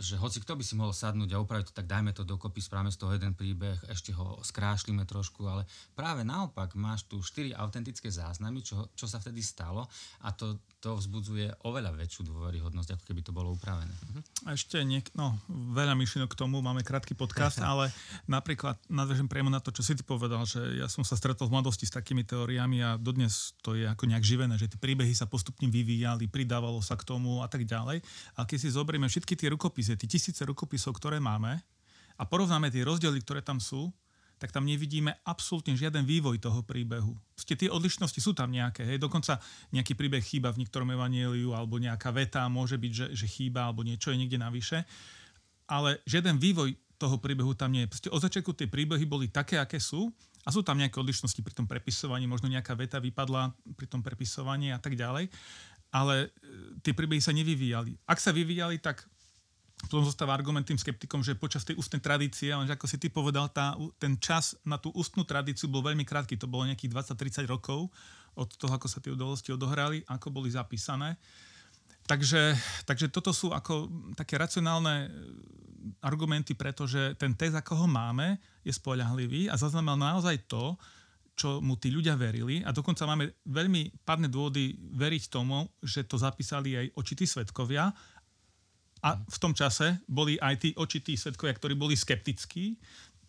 že 0.00 0.16
hoci 0.16 0.40
kto 0.40 0.56
by 0.56 0.64
si 0.64 0.74
mohol 0.74 0.96
sadnúť 0.96 1.36
a 1.36 1.42
upraviť 1.44 1.70
to, 1.70 1.76
tak 1.76 1.86
dajme 1.86 2.16
to 2.16 2.24
dokopy, 2.24 2.64
správame 2.64 2.88
z 2.88 2.96
toho 2.96 3.12
jeden 3.12 3.36
príbeh, 3.36 3.76
ešte 3.92 4.16
ho 4.16 4.40
skrášlime 4.40 5.04
trošku, 5.04 5.44
ale 5.44 5.68
práve 5.92 6.24
naopak 6.24 6.72
máš 6.72 7.04
tu 7.04 7.20
štyri 7.20 7.52
autentické 7.52 8.08
záznamy, 8.08 8.64
čo, 8.64 8.88
čo 8.96 9.04
sa 9.04 9.20
vtedy 9.20 9.44
stalo 9.44 9.84
a 10.24 10.32
to, 10.32 10.56
to 10.80 10.96
vzbudzuje 10.96 11.68
oveľa 11.68 11.92
väčšiu 11.92 12.24
dôveryhodnosť, 12.24 12.96
ako 12.96 13.04
keby 13.04 13.20
to 13.20 13.36
bolo 13.36 13.52
upravené. 13.52 13.92
Mhm. 13.92 14.48
A 14.48 14.56
ešte 14.56 14.80
niek- 14.80 15.12
no, 15.12 15.36
veľa 15.52 15.92
myšlienok 15.92 16.32
k 16.32 16.40
tomu, 16.40 16.64
máme 16.64 16.80
krátky 16.80 17.12
podcast, 17.12 17.60
ale 17.60 17.92
napríklad 18.24 18.80
nadvežem 18.88 19.28
priamo 19.28 19.52
na 19.52 19.60
to, 19.60 19.68
čo 19.68 19.84
si 19.84 19.92
ty 19.92 20.00
povedal, 20.00 20.48
že 20.48 20.80
ja 20.80 20.88
som 20.88 21.04
sa 21.04 21.12
stretol 21.12 21.52
v 21.52 21.60
mladosti 21.60 21.84
s 21.84 21.92
takými 21.92 22.24
teóriami 22.24 22.80
a 22.80 22.96
dodnes 22.96 23.52
to 23.60 23.76
je 23.76 23.84
ako 23.84 24.08
nejak 24.08 24.24
živené, 24.24 24.56
že 24.56 24.72
tie 24.72 24.80
príbehy 24.80 25.12
sa 25.12 25.28
postupne 25.28 25.68
vyvíjali, 25.68 26.24
pridávalo 26.24 26.80
sa 26.80 26.96
k 26.96 27.04
tomu 27.04 27.44
a 27.44 27.48
tak 27.52 27.68
ďalej. 27.68 28.00
A 28.40 28.48
keď 28.48 28.58
si 28.64 28.68
zoberieme 28.72 29.04
všetky 29.10 29.36
tie 29.36 29.52
rukopisy, 29.52 29.89
tie 29.96 30.10
tisíce 30.10 30.42
rukopisov, 30.44 30.98
ktoré 30.98 31.22
máme 31.22 31.58
a 32.20 32.22
porovnáme 32.28 32.68
tie 32.68 32.84
rozdiely, 32.84 33.22
ktoré 33.24 33.40
tam 33.40 33.62
sú, 33.62 33.88
tak 34.40 34.56
tam 34.56 34.64
nevidíme 34.64 35.12
absolútne 35.28 35.76
žiaden 35.76 36.08
vývoj 36.08 36.40
toho 36.40 36.64
príbehu. 36.64 37.12
Proste 37.36 37.60
tie 37.60 37.68
odlišnosti 37.68 38.16
sú 38.24 38.32
tam 38.32 38.48
nejaké. 38.48 38.88
Hej. 38.88 38.96
Dokonca 38.96 39.36
nejaký 39.68 39.92
príbeh 39.92 40.24
chýba 40.24 40.48
v 40.48 40.64
niektorom 40.64 40.88
evanieliu 40.88 41.52
alebo 41.52 41.76
nejaká 41.76 42.08
veta 42.08 42.48
môže 42.48 42.80
byť, 42.80 42.92
že, 42.92 43.06
že 43.12 43.26
chýba 43.28 43.68
alebo 43.68 43.84
niečo 43.84 44.08
je 44.08 44.16
niekde 44.16 44.40
navyše. 44.40 44.88
Ale 45.68 46.00
žiaden 46.08 46.40
vývoj 46.40 46.72
toho 46.96 47.20
príbehu 47.20 47.52
tam 47.52 47.76
nie 47.76 47.84
je. 47.84 47.92
Proste 47.92 48.08
od 48.08 48.20
začiatku 48.24 48.56
tie 48.56 48.64
príbehy 48.64 49.04
boli 49.04 49.28
také, 49.28 49.60
aké 49.60 49.76
sú 49.76 50.08
a 50.44 50.48
sú 50.48 50.64
tam 50.64 50.80
nejaké 50.80 50.96
odlišnosti 50.96 51.40
pri 51.44 51.52
tom 51.52 51.68
prepisovaní, 51.68 52.24
možno 52.24 52.48
nejaká 52.48 52.72
veta 52.72 52.96
vypadla 52.96 53.52
pri 53.76 53.86
tom 53.92 54.00
prepisovaní 54.00 54.72
a 54.72 54.80
tak 54.80 54.96
ďalej. 54.96 55.28
Ale 55.92 56.28
e, 56.28 56.80
tie 56.80 56.96
príbehy 56.96 57.20
sa 57.20 57.36
nevyvíjali. 57.36 57.92
Ak 58.08 58.20
sa 58.20 58.32
vyvíjali, 58.32 58.80
tak 58.80 59.04
potom 59.86 60.04
zostáva 60.04 60.36
argument 60.36 60.66
tým 60.66 60.76
skeptikom, 60.76 61.24
že 61.24 61.38
počas 61.38 61.64
tej 61.64 61.78
ústnej 61.80 62.04
tradície, 62.04 62.52
lenže 62.52 62.76
ako 62.76 62.86
si 62.86 63.00
ty 63.00 63.08
povedal, 63.08 63.48
tá, 63.48 63.74
ten 63.96 64.20
čas 64.20 64.52
na 64.66 64.76
tú 64.76 64.92
ústnu 64.92 65.24
tradíciu 65.24 65.72
bol 65.72 65.80
veľmi 65.80 66.04
krátky, 66.04 66.36
to 66.36 66.50
bolo 66.50 66.68
nejakých 66.68 66.92
20-30 67.16 67.48
rokov 67.48 67.88
od 68.36 68.48
toho, 68.54 68.72
ako 68.76 68.86
sa 68.86 69.00
tie 69.00 69.10
udalosti 69.10 69.50
odohrali, 69.50 70.04
ako 70.06 70.28
boli 70.30 70.52
zapísané. 70.52 71.16
Takže, 72.04 72.58
takže 72.84 73.06
toto 73.08 73.30
sú 73.30 73.54
ako 73.54 73.86
také 74.18 74.34
racionálne 74.34 75.08
argumenty, 76.04 76.52
pretože 76.58 77.16
ten 77.16 77.32
test, 77.32 77.56
ako 77.56 77.84
ho 77.84 77.88
máme, 77.88 78.36
je 78.66 78.72
spoľahlivý 78.74 79.48
a 79.48 79.56
zaznamenal 79.56 80.18
naozaj 80.18 80.44
to, 80.50 80.76
čo 81.40 81.64
mu 81.64 81.80
tí 81.80 81.88
ľudia 81.88 82.20
verili 82.20 82.60
a 82.60 82.68
dokonca 82.68 83.08
máme 83.08 83.32
veľmi 83.48 84.04
padné 84.04 84.28
dôvody 84.28 84.76
veriť 84.76 85.32
tomu, 85.32 85.64
že 85.80 86.04
to 86.04 86.20
zapísali 86.20 86.76
aj 86.76 86.86
očití 87.00 87.24
svetkovia 87.24 87.88
a 89.00 89.16
v 89.16 89.38
tom 89.40 89.56
čase 89.56 90.00
boli 90.04 90.36
aj 90.36 90.54
tí 90.60 90.70
očití 90.76 91.16
svetkovia, 91.16 91.56
ktorí 91.56 91.74
boli 91.76 91.96
skeptickí, 91.96 92.76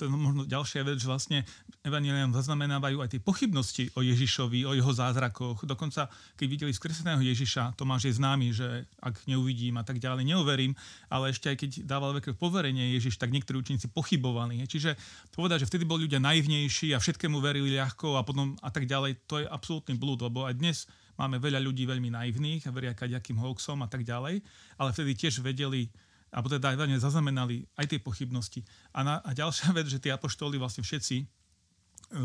to 0.01 0.09
je 0.09 0.17
možno 0.17 0.49
ďalšia 0.49 0.81
vec, 0.81 0.97
že 0.97 1.05
vlastne 1.05 1.45
evaneliám 1.85 2.33
zaznamenávajú 2.33 3.05
aj 3.05 3.09
tie 3.13 3.21
pochybnosti 3.21 3.93
o 3.93 4.01
Ježišovi, 4.01 4.65
o 4.65 4.73
jeho 4.73 4.89
zázrakoch. 4.89 5.61
Dokonca, 5.61 6.09
keď 6.33 6.47
videli 6.49 6.73
skreseného 6.73 7.21
Ježiša, 7.21 7.77
Tomáš 7.77 8.09
je 8.09 8.17
známy, 8.17 8.49
že 8.49 8.89
ak 8.97 9.29
neuvidím 9.29 9.77
a 9.77 9.85
tak 9.85 10.01
ďalej, 10.01 10.25
neuverím, 10.25 10.73
ale 11.05 11.29
ešte 11.29 11.53
aj 11.53 11.57
keď 11.61 11.71
dával 11.85 12.17
veľké 12.17 12.33
poverenie 12.33 12.97
Ježiš, 12.97 13.21
tak 13.21 13.29
niektorí 13.29 13.61
učeníci 13.61 13.93
pochybovali. 13.93 14.65
Čiže 14.65 14.97
povedať, 15.37 15.65
že 15.65 15.69
vtedy 15.69 15.85
boli 15.85 16.09
ľudia 16.09 16.17
naivnejší 16.17 16.97
a 16.97 17.01
všetkému 17.01 17.37
verili 17.37 17.77
ľahko 17.77 18.17
a 18.17 18.25
potom 18.25 18.57
a 18.65 18.73
tak 18.73 18.89
ďalej, 18.89 19.29
to 19.29 19.37
je 19.37 19.45
absolútny 19.45 19.93
blúd, 20.01 20.25
lebo 20.25 20.49
aj 20.49 20.57
dnes 20.57 20.89
máme 21.19 21.39
veľa 21.39 21.59
ľudí 21.59 21.87
veľmi 21.87 22.13
naivných 22.13 22.67
a 22.67 22.73
veria 22.75 22.93
kaďakým 22.95 23.39
hoaxom 23.39 23.79
a 23.83 23.87
tak 23.87 24.03
ďalej, 24.07 24.43
ale 24.77 24.89
vtedy 24.91 25.11
tiež 25.15 25.43
vedeli 25.43 25.91
alebo 26.31 26.47
teda 26.47 26.79
aj 26.79 27.03
zaznamenali 27.03 27.67
aj 27.75 27.91
tie 27.91 27.99
pochybnosti. 27.99 28.63
A, 28.95 29.03
na, 29.03 29.19
a 29.19 29.35
ďalšia 29.35 29.75
vec, 29.75 29.91
že 29.91 29.99
tí 29.99 30.07
apoštoli 30.07 30.55
vlastne 30.55 30.79
všetci 30.79 31.17
e, 31.19 31.25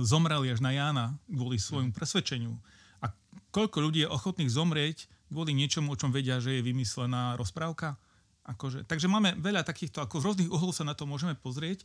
zomreli 0.06 0.54
až 0.54 0.62
na 0.62 0.70
Jána 0.70 1.18
kvôli 1.26 1.58
svojmu 1.58 1.90
presvedčeniu. 1.90 2.54
A 3.02 3.10
koľko 3.50 3.82
ľudí 3.82 4.06
je 4.06 4.08
ochotných 4.08 4.46
zomrieť 4.46 5.10
kvôli 5.26 5.58
niečomu, 5.58 5.90
o 5.90 5.98
čom 5.98 6.14
vedia, 6.14 6.38
že 6.38 6.54
je 6.54 6.62
vymyslená 6.62 7.34
rozprávka? 7.34 7.98
Akože, 8.46 8.86
takže 8.86 9.10
máme 9.10 9.34
veľa 9.42 9.66
takýchto, 9.66 9.98
ako 9.98 10.22
z 10.22 10.26
rôznych 10.30 10.50
uhlov 10.54 10.70
sa 10.70 10.86
na 10.86 10.94
to 10.94 11.02
môžeme 11.02 11.34
pozrieť. 11.34 11.82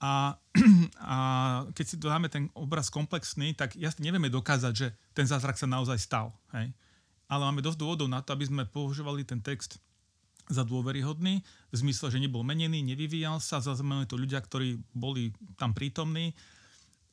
A, 0.00 0.40
a 1.14 1.16
keď 1.76 1.84
si 1.84 1.96
dáme 2.00 2.32
ten 2.32 2.48
obraz 2.56 2.88
komplexný, 2.88 3.52
tak 3.52 3.76
jasne 3.76 4.08
nevieme 4.08 4.32
dokázať, 4.32 4.72
že 4.72 4.88
ten 5.12 5.28
zázrak 5.28 5.60
sa 5.60 5.68
naozaj 5.68 6.00
stal. 6.00 6.32
Hej? 6.56 6.72
Ale 7.30 7.42
máme 7.46 7.62
dosť 7.62 7.78
dôvodov 7.78 8.08
na 8.08 8.24
to, 8.24 8.32
aby 8.32 8.48
sme 8.48 8.64
používali 8.66 9.22
ten 9.22 9.38
text 9.38 9.78
za 10.50 10.66
dôveryhodný, 10.66 11.46
v 11.70 11.76
zmysle, 11.76 12.10
že 12.10 12.18
nebol 12.18 12.42
menený, 12.42 12.82
nevyvíjal 12.82 13.38
sa, 13.38 13.62
zaznamenali 13.62 14.10
to 14.10 14.18
ľudia, 14.18 14.42
ktorí 14.42 14.82
boli 14.90 15.30
tam 15.54 15.70
prítomní 15.70 16.34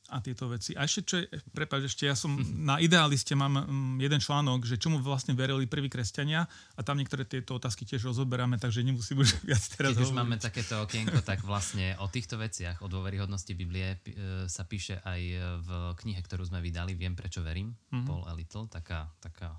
a 0.08 0.24
tieto 0.24 0.48
veci. 0.48 0.72
A 0.72 0.88
ešte 0.88 1.00
čo 1.04 1.16
je, 1.20 1.28
prepáč, 1.52 1.92
ešte 1.92 2.08
ja 2.08 2.16
som 2.16 2.32
na 2.56 2.80
Idealiste 2.80 3.36
mám 3.36 3.60
um, 3.60 4.00
jeden 4.00 4.16
článok, 4.16 4.64
že 4.64 4.80
čomu 4.80 5.04
vlastne 5.04 5.36
verili 5.36 5.68
prví 5.68 5.92
kresťania 5.92 6.48
a 6.48 6.80
tam 6.80 6.96
niektoré 6.96 7.28
tieto 7.28 7.60
otázky 7.60 7.84
tiež 7.84 8.08
rozoberáme, 8.08 8.56
takže 8.56 8.80
nemusím 8.80 9.20
už 9.20 9.36
viac 9.48 9.60
teraz 9.76 9.92
Keď 9.92 10.08
už 10.08 10.16
máme 10.16 10.40
takéto 10.40 10.80
okienko, 10.80 11.20
tak 11.20 11.44
vlastne 11.44 11.92
o 12.00 12.08
týchto 12.08 12.40
veciach, 12.40 12.80
o 12.80 12.88
dôveryhodnosti 12.88 13.52
Biblie 13.52 14.00
e, 14.00 14.48
sa 14.48 14.64
píše 14.64 15.04
aj 15.04 15.20
v 15.60 15.68
knihe, 16.00 16.20
ktorú 16.24 16.48
sme 16.48 16.64
vydali, 16.64 16.96
Viem, 16.96 17.12
prečo 17.12 17.44
verím, 17.44 17.76
mm-hmm. 17.92 18.08
Paul 18.08 18.24
a 18.24 18.32
Little, 18.32 18.66
taká, 18.66 19.12
taká 19.20 19.52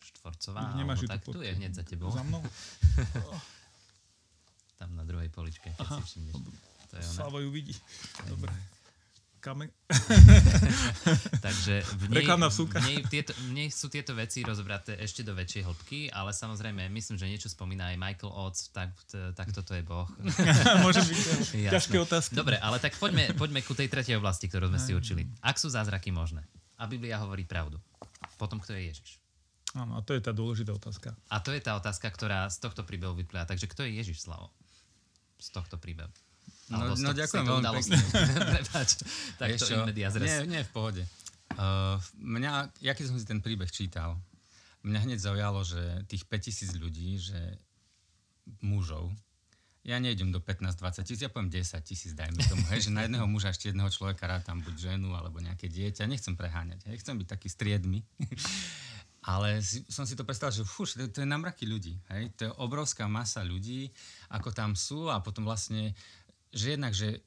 štvorcová. 0.00 0.78
Nemáš 0.78 1.04
tak, 1.04 1.26
tu 1.26 1.42
je 1.42 1.50
hneď 1.50 1.76
za 1.76 1.84
tebou. 1.84 2.14
Za 2.14 2.22
mnou? 2.22 2.40
Tam 4.80 4.96
na 4.96 5.04
druhej 5.04 5.28
poličke, 5.28 5.76
keď 5.76 5.84
Aha. 5.84 6.00
si 6.00 6.02
všimneš. 6.08 6.40
To 6.88 6.94
je 6.96 7.04
ona. 7.04 7.12
Slavo 7.12 7.36
ju 7.44 7.52
vidí. 7.52 7.76
Dobre. 8.24 8.48
Kame... 9.40 9.72
Takže 11.46 11.80
v 11.96 12.04
nej, 12.12 12.24
v, 12.28 12.76
nej, 12.84 12.98
tieto, 13.08 13.32
v 13.32 13.50
nej 13.56 13.68
sú 13.72 13.88
tieto 13.88 14.12
veci 14.12 14.44
rozobraté 14.44 15.00
ešte 15.00 15.24
do 15.24 15.32
väčšej 15.32 15.64
hĺbky, 15.64 16.00
ale 16.12 16.36
samozrejme, 16.36 16.92
myslím, 16.92 17.16
že 17.16 17.26
niečo 17.26 17.48
spomína 17.48 17.90
aj 17.90 17.96
Michael 17.96 18.30
Oates, 18.36 18.68
tak, 18.68 18.92
tak 19.10 19.48
toto 19.56 19.72
je 19.72 19.80
Boh. 19.80 20.04
Môže 20.84 21.00
byť 21.08 21.18
ťažké 21.74 21.96
otázky. 21.96 22.36
Dobre, 22.36 22.60
ale 22.60 22.76
tak 22.78 22.92
poďme, 23.00 23.32
poďme 23.32 23.64
ku 23.64 23.72
tej 23.72 23.88
tretej 23.88 24.20
oblasti, 24.20 24.46
ktorú 24.46 24.68
sme 24.68 24.78
si 24.78 24.92
učili. 24.92 25.24
Ak 25.40 25.56
sú 25.56 25.72
zázraky 25.72 26.12
možné 26.12 26.44
a 26.76 26.84
Biblia 26.84 27.16
hovorí 27.18 27.48
pravdu, 27.48 27.80
potom 28.36 28.60
kto 28.60 28.76
je 28.76 28.92
Ježiš? 28.92 29.10
Áno, 29.72 29.96
a 29.96 30.00
to 30.02 30.12
je 30.12 30.20
tá 30.20 30.34
dôležitá 30.34 30.74
otázka. 30.74 31.14
A 31.30 31.38
to 31.40 31.54
je 31.54 31.62
tá 31.62 31.78
otázka, 31.78 32.10
ktorá 32.10 32.50
z 32.50 32.58
tohto 32.58 32.82
príbehu 32.82 33.14
vyplýva. 33.14 33.46
Takže 33.46 33.70
kto 33.70 33.86
je 33.86 34.02
Ježiš 34.02 34.26
Slavo? 34.26 34.50
Z 35.38 35.54
tohto 35.54 35.78
príbehu. 35.78 36.10
No, 36.70 36.94
no 36.94 37.10
ďakujem 37.10 37.44
veľmi 37.44 37.66
pekne. 37.82 37.98
tak 39.42 39.48
to 39.58 39.64
Nie, 40.46 40.46
nie, 40.46 40.62
v 40.62 40.70
pohode. 40.70 41.02
Uh, 41.58 41.98
mňa, 42.22 42.70
ja 42.78 42.94
keď 42.94 43.10
som 43.10 43.16
si 43.18 43.26
ten 43.26 43.42
príbeh 43.42 43.66
čítal, 43.74 44.14
mňa 44.86 45.00
hneď 45.02 45.18
zaujalo, 45.18 45.66
že 45.66 46.06
tých 46.06 46.24
5000 46.30 46.78
ľudí, 46.78 47.18
že 47.18 47.58
mužov, 48.62 49.10
ja 49.80 49.96
nejdem 49.96 50.28
do 50.28 50.44
15-20 50.44 51.08
tisíc, 51.08 51.20
ja 51.24 51.32
poviem 51.32 51.48
10 51.48 51.80
tisíc, 51.80 52.12
dajme 52.12 52.36
tomu, 52.44 52.62
hej, 52.68 52.88
že 52.88 52.90
na 52.92 53.08
jedného 53.08 53.24
muža 53.24 53.48
ešte 53.48 53.72
jedného 53.72 53.88
človeka 53.88 54.28
rád 54.28 54.44
tam 54.44 54.60
buď 54.60 54.92
ženu 54.92 55.16
alebo 55.16 55.40
nejaké 55.40 55.72
dieťa, 55.72 56.04
nechcem 56.04 56.36
preháňať, 56.36 56.84
hej, 56.92 57.00
chcem 57.00 57.16
byť 57.16 57.28
taký 57.28 57.48
striedmy. 57.48 58.04
Ale 59.20 59.60
som 59.92 60.08
si 60.08 60.16
to 60.16 60.24
predstavil, 60.24 60.64
že 60.64 60.64
fuš, 60.64 60.96
to, 60.96 61.04
to 61.12 61.20
je 61.20 61.28
na 61.28 61.36
mraky 61.36 61.68
ľudí. 61.68 61.92
Hej? 62.08 62.32
To 62.40 62.42
je 62.48 62.52
obrovská 62.56 63.04
masa 63.04 63.44
ľudí, 63.44 63.92
ako 64.32 64.48
tam 64.48 64.72
sú 64.72 65.12
a 65.12 65.20
potom 65.20 65.44
vlastne, 65.44 65.92
že 66.50 66.66
jednak, 66.76 66.92
že 66.94 67.22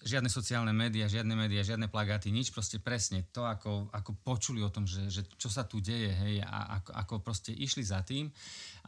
žiadne 0.00 0.32
sociálne 0.32 0.72
médiá, 0.72 1.12
žiadne 1.12 1.36
médiá, 1.36 1.60
žiadne 1.60 1.92
plagáty, 1.92 2.32
nič, 2.32 2.48
proste 2.56 2.80
presne 2.80 3.28
to, 3.36 3.44
ako, 3.44 3.92
ako 3.92 4.16
počuli 4.24 4.64
o 4.64 4.72
tom, 4.72 4.88
že, 4.88 5.12
že 5.12 5.28
čo 5.36 5.52
sa 5.52 5.68
tu 5.68 5.84
deje, 5.84 6.08
hej, 6.08 6.40
a 6.40 6.80
ako, 6.80 6.90
ako 6.96 7.14
proste 7.20 7.52
išli 7.52 7.84
za 7.84 8.00
tým 8.00 8.32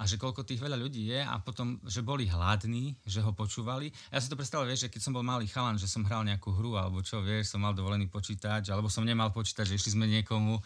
a 0.01 0.09
že 0.09 0.17
koľko 0.17 0.49
tých 0.49 0.65
veľa 0.65 0.81
ľudí 0.81 1.13
je 1.13 1.21
a 1.21 1.37
potom, 1.45 1.77
že 1.85 2.01
boli 2.01 2.25
hladní, 2.25 2.97
že 3.05 3.21
ho 3.21 3.37
počúvali. 3.37 3.93
Ja 4.09 4.25
si 4.25 4.33
to 4.33 4.41
predstavil, 4.41 4.73
vieš, 4.73 4.89
že 4.89 4.93
keď 4.93 5.01
som 5.05 5.13
bol 5.13 5.25
malý 5.25 5.45
chalan, 5.53 5.77
že 5.77 5.85
som 5.85 6.01
hral 6.09 6.25
nejakú 6.25 6.49
hru 6.49 6.81
alebo 6.81 7.05
čo, 7.05 7.21
vieš, 7.21 7.53
som 7.53 7.61
mal 7.61 7.77
dovolený 7.77 8.09
počítač, 8.09 8.73
alebo 8.73 8.89
som 8.89 9.05
nemal 9.05 9.29
počítať, 9.37 9.69
že 9.69 9.77
išli 9.77 9.93
sme 9.93 10.09
niekomu 10.09 10.57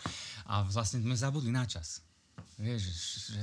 a 0.47 0.63
vlastne 0.63 1.03
sme 1.03 1.19
zabudli 1.19 1.51
na 1.51 1.67
čas. 1.67 2.06
Vieš, 2.57 2.83
že 3.37 3.41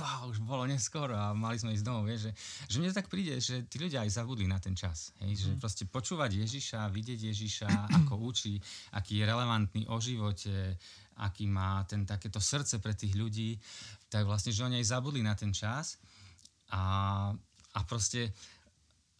wow, 0.00 0.28
už 0.32 0.40
bolo 0.40 0.64
neskoro 0.64 1.12
a 1.12 1.36
mali 1.36 1.60
sme 1.60 1.76
ísť 1.76 1.84
domov, 1.84 2.08
vieš, 2.08 2.28
že, 2.28 2.32
že 2.72 2.76
mne 2.80 2.96
tak 2.96 3.12
príde, 3.12 3.36
že 3.36 3.68
tí 3.68 3.76
ľudia 3.76 4.02
aj 4.02 4.16
zabudli 4.16 4.48
na 4.48 4.56
ten 4.56 4.72
čas, 4.72 5.12
hej, 5.20 5.36
že 5.36 5.48
mm. 5.52 5.60
proste 5.60 5.84
počúvať 5.84 6.40
Ježiša, 6.40 6.88
vidieť 6.88 7.20
Ježiša, 7.28 7.68
ako 8.04 8.24
učí, 8.24 8.56
aký 8.96 9.20
je 9.20 9.28
relevantný 9.28 9.82
o 9.92 10.00
živote, 10.00 10.80
aký 11.20 11.44
má 11.46 11.84
ten 11.84 12.08
takéto 12.08 12.40
srdce 12.40 12.80
pre 12.80 12.96
tých 12.96 13.14
ľudí, 13.14 13.60
tak 14.08 14.24
vlastne, 14.24 14.50
že 14.50 14.64
oni 14.64 14.80
aj 14.80 14.96
zabudli 14.96 15.20
na 15.20 15.36
ten 15.36 15.52
čas 15.52 16.00
a, 16.72 17.30
a 17.76 17.80
proste 17.84 18.32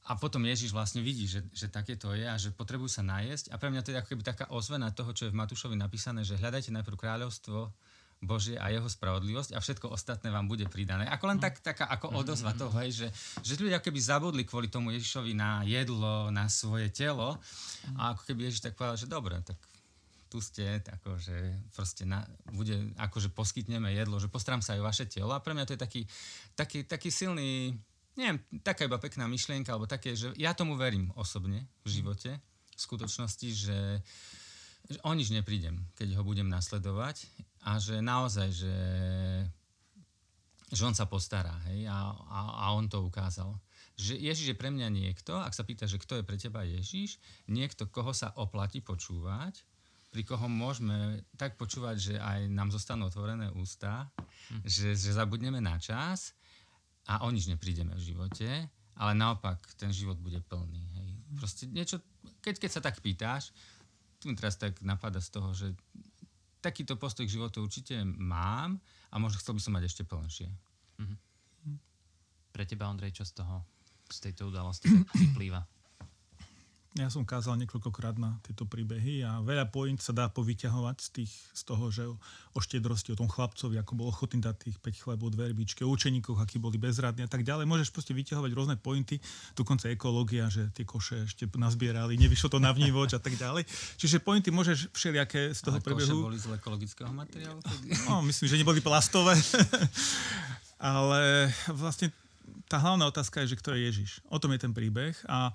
a 0.04 0.20
potom 0.20 0.44
Ježiš 0.44 0.68
vlastne 0.68 1.00
vidí, 1.00 1.24
že, 1.24 1.40
že 1.56 1.72
také 1.72 1.96
to 1.96 2.12
je 2.12 2.28
a 2.28 2.36
že 2.36 2.52
potrebujú 2.52 2.92
sa 2.92 3.00
najesť. 3.00 3.48
A 3.48 3.56
pre 3.56 3.72
mňa 3.72 3.80
to 3.80 3.88
je 3.88 3.96
ako 3.96 4.12
keby 4.12 4.20
taká 4.20 4.44
ozvena 4.52 4.92
toho, 4.92 5.16
čo 5.16 5.24
je 5.24 5.32
v 5.32 5.40
Matúšovi 5.40 5.80
napísané, 5.80 6.20
že 6.28 6.36
hľadajte 6.36 6.76
najprv 6.76 7.00
kráľovstvo 7.00 7.72
Božie 8.22 8.56
a 8.56 8.70
jeho 8.72 8.86
spravodlivosť 8.86 9.56
a 9.56 9.62
všetko 9.62 9.92
ostatné 9.92 10.30
vám 10.32 10.48
bude 10.48 10.64
pridané. 10.70 11.08
Ako 11.10 11.28
len 11.28 11.38
tak, 11.38 11.60
taká 11.60 11.88
ako 11.88 12.12
mhm, 12.12 12.16
odozva 12.20 12.52
mhm. 12.54 12.58
toho, 12.58 12.74
hej, 12.84 12.90
že, 12.92 13.08
že 13.42 13.60
ľudia 13.60 13.80
keby 13.80 14.00
zabudli 14.00 14.42
kvôli 14.46 14.68
tomu 14.70 14.92
Ježišovi 14.94 15.32
na 15.36 15.66
jedlo, 15.66 16.30
na 16.30 16.46
svoje 16.46 16.88
telo 16.90 17.36
a 17.98 18.16
ako 18.16 18.22
keby 18.28 18.48
Ježiš 18.48 18.70
tak 18.70 18.76
povedal, 18.78 18.96
že 19.00 19.08
dobre, 19.10 19.38
tak 19.44 19.58
tu 20.34 20.42
ste, 20.42 20.82
akože 20.82 21.70
proste 21.70 22.02
na, 22.02 22.26
bude, 22.50 22.90
akože 22.98 23.30
poskytneme 23.30 23.94
jedlo, 23.94 24.18
že 24.18 24.26
postaram 24.26 24.58
sa 24.58 24.74
aj 24.74 24.82
vaše 24.82 25.04
telo. 25.06 25.30
A 25.30 25.38
pre 25.38 25.54
mňa 25.54 25.62
to 25.62 25.78
je 25.78 25.80
taký, 25.86 26.02
taký, 26.58 26.82
taký 26.82 27.14
silný, 27.14 27.70
neviem, 28.18 28.42
taká 28.66 28.82
iba 28.82 28.98
pekná 28.98 29.30
myšlienka, 29.30 29.70
alebo 29.70 29.86
také, 29.86 30.18
že 30.18 30.34
ja 30.34 30.50
tomu 30.50 30.74
verím 30.74 31.14
osobne 31.14 31.70
v 31.86 32.02
živote, 32.02 32.34
v 32.74 32.80
skutočnosti, 32.82 33.48
že, 33.54 34.02
že 34.90 34.98
o 35.06 35.14
nič 35.14 35.30
neprídem, 35.30 35.78
keď 35.94 36.18
ho 36.18 36.26
budem 36.26 36.50
nasledovať 36.50 37.30
a 37.64 37.80
že 37.80 38.04
naozaj, 38.04 38.48
že, 38.52 38.76
že 40.68 40.82
on 40.84 40.92
sa 40.92 41.08
postará 41.08 41.56
hej, 41.72 41.88
a, 41.88 42.12
a, 42.12 42.40
a 42.68 42.76
on 42.76 42.84
to 42.92 43.00
ukázal. 43.00 43.56
Že 43.96 44.20
Ježiš 44.20 44.46
je 44.52 44.60
pre 44.60 44.68
mňa 44.68 44.88
niekto, 44.92 45.38
ak 45.40 45.56
sa 45.56 45.64
pýta, 45.64 45.88
že 45.88 45.96
kto 45.96 46.20
je 46.20 46.24
pre 46.26 46.36
teba 46.36 46.66
Ježiš, 46.66 47.16
niekto, 47.48 47.88
koho 47.88 48.12
sa 48.12 48.36
oplatí 48.36 48.84
počúvať, 48.84 49.64
pri 50.12 50.22
koho 50.22 50.46
môžeme 50.46 51.26
tak 51.34 51.58
počúvať, 51.58 51.96
že 51.98 52.14
aj 52.20 52.46
nám 52.46 52.70
zostanú 52.70 53.10
otvorené 53.10 53.50
ústa, 53.50 54.12
hm. 54.52 54.62
že, 54.62 54.94
že 54.94 55.10
zabudneme 55.16 55.58
na 55.58 55.80
čas 55.80 56.36
a 57.08 57.24
o 57.24 57.28
nič 57.32 57.48
neprídeme 57.48 57.96
v 57.96 58.06
živote, 58.14 58.48
ale 58.94 59.12
naopak 59.16 59.58
ten 59.74 59.90
život 59.90 60.20
bude 60.20 60.38
plný. 60.46 60.84
Hej. 61.00 61.10
Proste 61.34 61.64
niečo, 61.66 61.98
keď, 62.44 62.62
keď 62.62 62.70
sa 62.70 62.80
tak 62.84 63.02
pýtáš, 63.02 63.50
tu 64.22 64.30
teraz 64.38 64.56
tak 64.56 64.78
napadá 64.80 65.20
z 65.20 65.30
toho, 65.34 65.50
že 65.52 65.74
takýto 66.64 66.96
postoj 66.96 67.28
k 67.28 67.36
životu 67.36 67.60
určite 67.60 68.00
mám 68.04 68.80
a 69.12 69.20
možno 69.20 69.36
chcel 69.44 69.60
by 69.60 69.60
som 69.60 69.72
mať 69.76 69.84
ešte 69.84 70.02
plnšie. 70.08 70.48
Mm-hmm. 70.94 71.76
pre 72.54 72.64
teba, 72.64 72.86
Ondrej, 72.86 73.18
čo 73.18 73.26
z 73.26 73.42
toho, 73.42 73.66
z 74.08 74.18
tejto 74.30 74.48
udalosti 74.48 74.88
vyplýva? 75.20 75.60
Ja 76.94 77.10
som 77.10 77.26
kázal 77.26 77.58
niekoľkokrát 77.58 78.22
na 78.22 78.38
tieto 78.46 78.70
príbehy 78.70 79.26
a 79.26 79.42
veľa 79.42 79.66
point 79.66 79.98
sa 79.98 80.14
dá 80.14 80.30
povyťahovať 80.30 80.96
z, 81.02 81.08
tých, 81.10 81.32
z 81.50 81.62
toho, 81.66 81.90
že 81.90 82.06
o, 82.06 82.14
o 82.54 82.58
štiedrosti, 82.62 83.10
o 83.10 83.18
tom 83.18 83.26
chlapcovi, 83.26 83.82
ako 83.82 83.98
bol 83.98 84.14
ochotný 84.14 84.38
dať 84.38 84.70
tých 84.70 84.78
5 84.78 85.02
chlebov, 85.02 85.34
dve 85.34 85.50
rybičky, 85.50 85.82
o 85.82 85.90
učeníkoch, 85.90 86.38
akí 86.38 86.62
boli 86.62 86.78
bezradní 86.78 87.26
a 87.26 87.30
tak 87.30 87.42
ďalej. 87.42 87.66
Môžeš 87.66 87.90
proste 87.90 88.14
vyťahovať 88.14 88.50
rôzne 88.54 88.76
pointy, 88.78 89.18
dokonca 89.58 89.90
ekológia, 89.90 90.46
že 90.46 90.70
tie 90.70 90.86
koše 90.86 91.26
ešte 91.26 91.50
nazbierali, 91.58 92.14
nevyšlo 92.14 92.46
to 92.46 92.62
na 92.62 92.70
vnívoč 92.70 93.18
a 93.18 93.20
tak 93.20 93.34
ďalej. 93.34 93.66
Čiže 93.98 94.22
pointy 94.22 94.54
môžeš 94.54 94.94
všelijaké 94.94 95.50
z 95.50 95.60
toho 95.66 95.82
Ale 95.82 95.82
príbehu. 95.82 96.30
boli 96.30 96.38
z 96.38 96.46
ekologického 96.54 97.10
materiálu? 97.10 97.58
No, 98.06 98.22
myslím, 98.22 98.46
že 98.46 98.54
neboli 98.54 98.78
plastové. 98.78 99.34
Ale 100.78 101.50
vlastne 101.74 102.14
tá 102.70 102.78
hlavná 102.78 103.10
otázka 103.10 103.42
je, 103.42 103.54
že 103.54 103.60
kto 103.60 103.74
je 103.74 103.80
Ježiš. 103.90 104.10
O 104.30 104.38
tom 104.38 104.54
je 104.54 104.62
ten 104.62 104.70
príbeh 104.70 105.14
a 105.26 105.50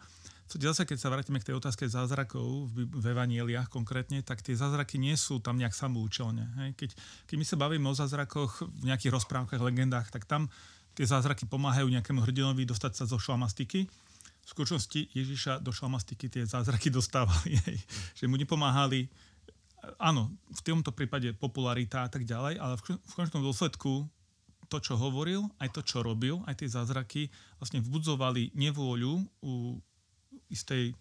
zase 0.57 0.89
keď 0.89 0.97
sa 0.97 1.13
vrátime 1.13 1.37
k 1.37 1.53
tej 1.53 1.61
otázke 1.61 1.85
zázrakov 1.85 2.73
v, 2.73 3.05
evanieliach 3.05 3.69
konkrétne, 3.69 4.25
tak 4.25 4.41
tie 4.41 4.57
zázraky 4.57 4.97
nie 4.97 5.13
sú 5.13 5.37
tam 5.37 5.61
nejak 5.61 5.77
samoučelne. 5.77 6.49
Hej? 6.65 6.69
Keď, 6.73 6.89
keď 7.29 7.35
my 7.37 7.45
sa 7.45 7.55
bavíme 7.61 7.85
o 7.85 7.93
zázrakoch 7.93 8.65
v 8.65 8.89
nejakých 8.89 9.13
rozprávkach, 9.13 9.61
legendách, 9.61 10.09
tak 10.09 10.25
tam 10.25 10.49
tie 10.97 11.05
zázraky 11.05 11.45
pomáhajú 11.45 11.85
nejakému 11.93 12.25
hrdinovi 12.25 12.65
dostať 12.65 12.91
sa 12.97 13.03
zo 13.05 13.21
šlamastiky. 13.21 13.85
V 13.85 14.47
skutočnosti 14.49 15.13
Ježiša 15.13 15.61
do 15.61 15.69
šlamastiky 15.69 16.25
tie 16.33 16.43
zázraky 16.49 16.89
dostávali. 16.97 17.53
Hej? 17.69 17.77
Že 18.17 18.25
mu 18.25 18.39
nepomáhali 18.41 19.05
áno, 19.99 20.33
v 20.51 20.61
tomto 20.65 20.91
prípade 20.91 21.31
popularita 21.37 22.03
a 22.05 22.09
tak 22.11 22.27
ďalej, 22.27 22.59
ale 22.59 22.75
v, 22.79 22.99
v 22.99 23.13
končnom 23.15 23.43
dôsledku 23.43 24.07
to, 24.69 24.77
čo 24.77 24.93
hovoril, 25.01 25.49
aj 25.57 25.73
to, 25.73 25.81
čo 25.81 26.05
robil, 26.05 26.45
aj 26.45 26.61
tie 26.61 26.69
zázraky 26.69 27.33
vlastne 27.57 27.81
vbudzovali 27.81 28.53
nevôľu 28.53 29.13
u 29.41 29.81
istej 30.51 30.93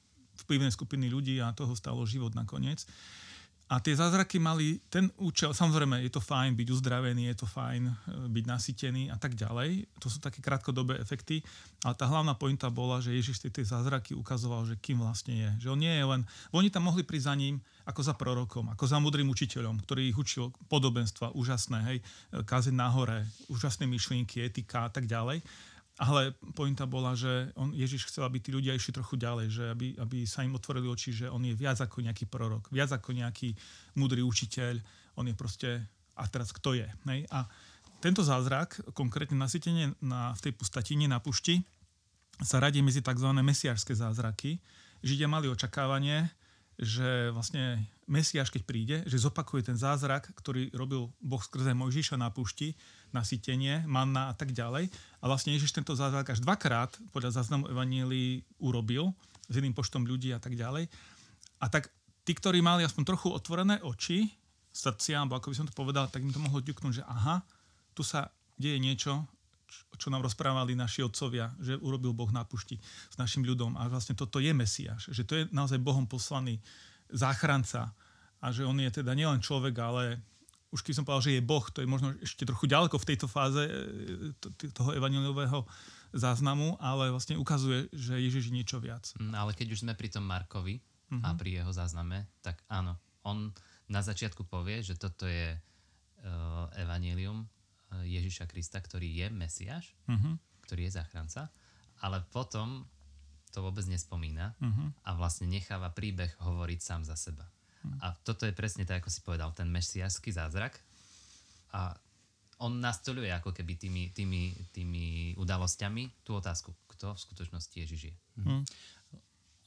vplyvnej 0.47 0.71
skupiny 0.71 1.11
ľudí 1.11 1.43
a 1.43 1.51
toho 1.57 1.75
stalo 1.75 2.07
život 2.07 2.33
nakoniec. 2.33 2.87
A 3.69 3.85
tie 3.85 3.93
zázraky 3.93 4.41
mali 4.41 4.81
ten 4.89 5.13
účel, 5.21 5.53
samozrejme 5.53 6.01
je 6.01 6.09
to 6.09 6.25
fajn 6.25 6.57
byť 6.57 6.69
uzdravený, 6.73 7.29
je 7.29 7.37
to 7.37 7.45
fajn 7.45 7.85
e, 7.85 7.93
byť 8.33 8.45
nasytený 8.49 9.13
a 9.13 9.21
tak 9.21 9.37
ďalej. 9.37 9.85
To 10.01 10.09
sú 10.09 10.25
také 10.25 10.41
krátkodobé 10.41 10.97
efekty, 10.97 11.45
ale 11.85 11.93
tá 11.93 12.09
hlavná 12.09 12.33
pointa 12.33 12.73
bola, 12.73 13.05
že 13.05 13.13
Ježiš 13.13 13.45
tie 13.45 13.69
zádraky 13.69 14.17
ukazoval, 14.17 14.65
že 14.65 14.81
kým 14.81 15.05
vlastne 15.05 15.37
je. 15.37 15.69
Že 15.69 15.77
on 15.77 15.81
nie 15.85 15.93
je 15.93 16.01
len... 16.01 16.25
Oni 16.57 16.73
tam 16.73 16.89
mohli 16.89 17.05
prísť 17.05 17.29
za 17.29 17.35
ním 17.37 17.61
ako 17.85 18.01
za 18.01 18.17
prorokom, 18.17 18.73
ako 18.73 18.89
za 18.89 18.97
mudrým 19.05 19.29
učiteľom, 19.29 19.85
ktorý 19.85 20.09
ich 20.09 20.17
učil 20.17 20.49
podobenstva 20.73 21.37
úžasné, 21.37 21.79
hej, 21.93 21.99
kazeň 22.49 22.73
nahore, 22.73 23.29
úžasné 23.53 23.85
myšlienky, 23.85 24.49
etika 24.49 24.89
a 24.89 24.91
tak 24.93 25.05
ďalej. 25.05 25.45
Ale 25.99 26.31
pointa 26.55 26.87
bola, 26.87 27.19
že 27.19 27.51
on, 27.59 27.75
Ježiš 27.75 28.07
chcel, 28.07 28.23
aby 28.23 28.39
tí 28.39 28.55
ľudia 28.55 28.71
išli 28.71 28.95
trochu 28.95 29.19
ďalej, 29.19 29.47
že 29.51 29.65
aby, 29.75 29.87
aby 29.99 30.19
sa 30.31 30.47
im 30.47 30.55
otvorili 30.55 30.87
oči, 30.87 31.11
že 31.11 31.27
on 31.27 31.43
je 31.43 31.59
viac 31.59 31.83
ako 31.83 32.07
nejaký 32.07 32.31
prorok, 32.31 32.71
viac 32.71 32.95
ako 32.95 33.19
nejaký 33.19 33.59
múdry 33.99 34.23
učiteľ, 34.23 34.79
on 35.19 35.27
je 35.27 35.35
proste, 35.35 35.71
a 36.15 36.23
teraz 36.31 36.55
kto 36.55 36.79
je. 36.79 36.87
Nej? 37.03 37.27
A 37.35 37.51
tento 37.99 38.23
zázrak, 38.23 38.79
konkrétne 38.95 39.35
nasytenie 39.35 39.91
na, 39.99 40.31
v 40.39 40.41
tej 40.47 40.53
pustatine 40.55 41.11
na 41.11 41.19
pušti, 41.19 41.67
sa 42.47 42.63
radí 42.63 42.79
medzi 42.79 43.03
tzv. 43.03 43.35
mesiárske 43.35 43.91
zázraky. 43.91 44.63
Židia 45.03 45.27
mali 45.27 45.51
očakávanie, 45.51 46.31
že 46.79 47.35
vlastne 47.35 47.83
Mesiáš, 48.09 48.49
keď 48.49 48.63
príde, 48.65 48.97
že 49.05 49.21
zopakuje 49.21 49.69
ten 49.69 49.77
zázrak, 49.77 50.33
ktorý 50.33 50.73
robil 50.73 51.13
Boh 51.21 51.43
skrze 51.45 51.77
Mojžiša 51.77 52.17
na 52.17 52.33
pušti, 52.33 52.73
nasytenie, 53.13 53.85
manna 53.85 54.33
a 54.33 54.35
tak 54.35 54.57
ďalej. 54.57 54.89
A 55.21 55.25
vlastne 55.29 55.53
Ježiš 55.53 55.77
tento 55.77 55.93
zázrak 55.93 56.33
až 56.33 56.41
dvakrát 56.41 56.97
podľa 57.13 57.37
záznamu 57.37 57.69
Evanielii 57.69 58.43
urobil 58.65 59.13
s 59.49 59.55
iným 59.61 59.77
počtom 59.77 60.09
ľudí 60.09 60.33
a 60.33 60.41
tak 60.41 60.57
ďalej. 60.57 60.89
A 61.61 61.67
tak 61.69 61.93
tí, 62.25 62.33
ktorí 62.33 62.65
mali 62.65 62.83
aspoň 62.89 63.05
trochu 63.05 63.29
otvorené 63.29 63.77
oči, 63.85 64.33
srdcia, 64.73 65.21
alebo 65.21 65.37
ako 65.37 65.53
by 65.53 65.57
som 65.57 65.69
to 65.69 65.77
povedal, 65.77 66.09
tak 66.09 66.25
im 66.25 66.33
to 66.33 66.41
mohlo 66.41 66.65
ďuknúť, 66.65 67.03
že 67.03 67.05
aha, 67.05 67.45
tu 67.93 68.01
sa 68.01 68.33
deje 68.57 68.81
niečo, 68.81 69.27
čo 70.01 70.09
nám 70.09 70.25
rozprávali 70.25 70.73
naši 70.73 71.05
otcovia, 71.05 71.53
že 71.61 71.77
urobil 71.77 72.17
Boh 72.17 72.31
na 72.33 72.47
pušti 72.47 72.81
s 73.13 73.17
našim 73.21 73.45
ľudom. 73.45 73.77
A 73.77 73.91
vlastne 73.91 74.17
toto 74.17 74.41
je 74.41 74.55
Mesiáš, 74.55 75.13
že 75.13 75.27
to 75.29 75.35
je 75.37 75.43
naozaj 75.53 75.83
Bohom 75.83 76.09
poslaný 76.09 76.63
záchranca 77.13 77.93
a 78.39 78.47
že 78.55 78.63
on 78.63 78.79
je 78.79 78.91
teda 79.03 79.13
nielen 79.17 79.43
človek, 79.43 79.75
ale 79.79 80.23
už 80.69 80.85
keď 80.85 80.95
som 81.01 81.05
povedal, 81.05 81.25
že 81.25 81.35
je 81.41 81.43
Boh, 81.43 81.65
to 81.73 81.81
je 81.81 81.89
možno 81.89 82.13
ešte 82.21 82.45
trochu 82.45 82.69
ďaleko 82.69 83.01
v 83.01 83.09
tejto 83.09 83.27
fáze 83.27 83.65
e, 83.65 83.73
toho 84.77 84.93
evaniliového 84.93 85.65
záznamu, 86.13 86.77
ale 86.81 87.09
vlastne 87.09 87.41
ukazuje, 87.41 87.89
že 87.93 88.21
Ježiš 88.21 88.53
je 88.53 88.57
niečo 88.57 88.77
viac. 88.81 89.09
Mm, 89.17 89.33
ale 89.33 89.57
keď 89.57 89.77
už 89.77 89.81
sme 89.85 89.97
pri 89.97 90.13
tom 90.13 90.29
Markovi 90.29 90.81
uh-huh. 90.81 91.25
a 91.25 91.29
mhm. 91.33 91.39
pri 91.41 91.51
jeho 91.61 91.73
zázname, 91.73 92.29
tak 92.45 92.61
áno, 92.69 92.97
on 93.25 93.53
na 93.89 94.05
začiatku 94.05 94.45
povie, 94.45 94.85
že 94.85 95.01
toto 95.01 95.25
je 95.25 95.57
uh, 95.57 96.69
evanilium 96.77 97.49
Ježiša 97.89 98.45
Krista, 98.45 98.85
ktorý 98.85 99.09
je 99.09 99.27
Mesiáš, 99.33 99.97
uh-huh. 100.05 100.37
ktorý 100.69 100.89
je 100.89 101.01
záchranca, 101.01 101.49
ale 102.05 102.21
potom 102.29 102.85
to 103.59 103.67
vôbec 103.67 103.83
nespomína 103.91 104.55
uh-huh. 104.63 104.95
a 105.03 105.19
vlastne 105.19 105.51
necháva 105.51 105.91
príbeh 105.91 106.31
hovoriť 106.39 106.79
sám 106.79 107.03
za 107.03 107.19
seba. 107.19 107.43
Uh-huh. 107.43 107.99
A 108.07 108.15
toto 108.23 108.47
je 108.47 108.55
presne 108.55 108.87
tak, 108.87 109.03
ako 109.03 109.11
si 109.11 109.19
povedal, 109.27 109.51
ten 109.51 109.67
mesiášsky 109.67 110.31
zázrak 110.31 110.79
a 111.75 111.99
on 112.63 112.79
nastoluje 112.79 113.35
ako 113.35 113.51
keby 113.51 113.75
tými, 113.75 114.15
tými, 114.15 114.55
tými 114.71 115.35
udalosťami 115.35 116.23
tú 116.23 116.39
otázku, 116.39 116.71
kto 116.95 117.19
v 117.19 117.23
skutočnosti 117.27 117.75
Ježiš 117.75 118.15
je. 118.15 118.15
Uh-huh. 118.15 118.63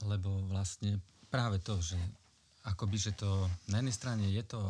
Lebo 0.08 0.48
vlastne 0.48 1.04
práve 1.28 1.60
to, 1.60 1.76
že 1.84 2.00
akoby, 2.64 2.96
že 2.96 3.12
to 3.20 3.28
na 3.68 3.84
jednej 3.84 3.96
strane 3.96 4.24
je 4.32 4.44
to 4.48 4.64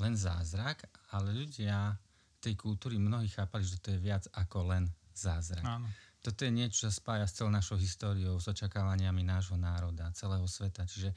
len 0.00 0.16
zázrak, 0.16 0.88
ale 1.12 1.36
ľudia 1.36 1.92
tej 2.40 2.56
kultúry 2.56 2.96
mnohí 2.96 3.28
chápali, 3.28 3.68
že 3.68 3.76
to 3.84 3.92
je 3.92 4.00
viac 4.00 4.24
ako 4.32 4.72
len 4.72 4.88
zázrak. 5.12 5.60
Áno. 5.60 5.92
Toto 6.20 6.44
je 6.44 6.52
niečo, 6.52 6.84
čo 6.84 6.92
sa 6.92 6.94
spája 6.94 7.24
s 7.24 7.36
celou 7.40 7.48
našou 7.48 7.80
históriou, 7.80 8.36
s 8.36 8.46
očakávaniami 8.48 9.24
nášho 9.24 9.56
národa, 9.56 10.12
celého 10.12 10.44
sveta. 10.44 10.84
Čiže 10.84 11.16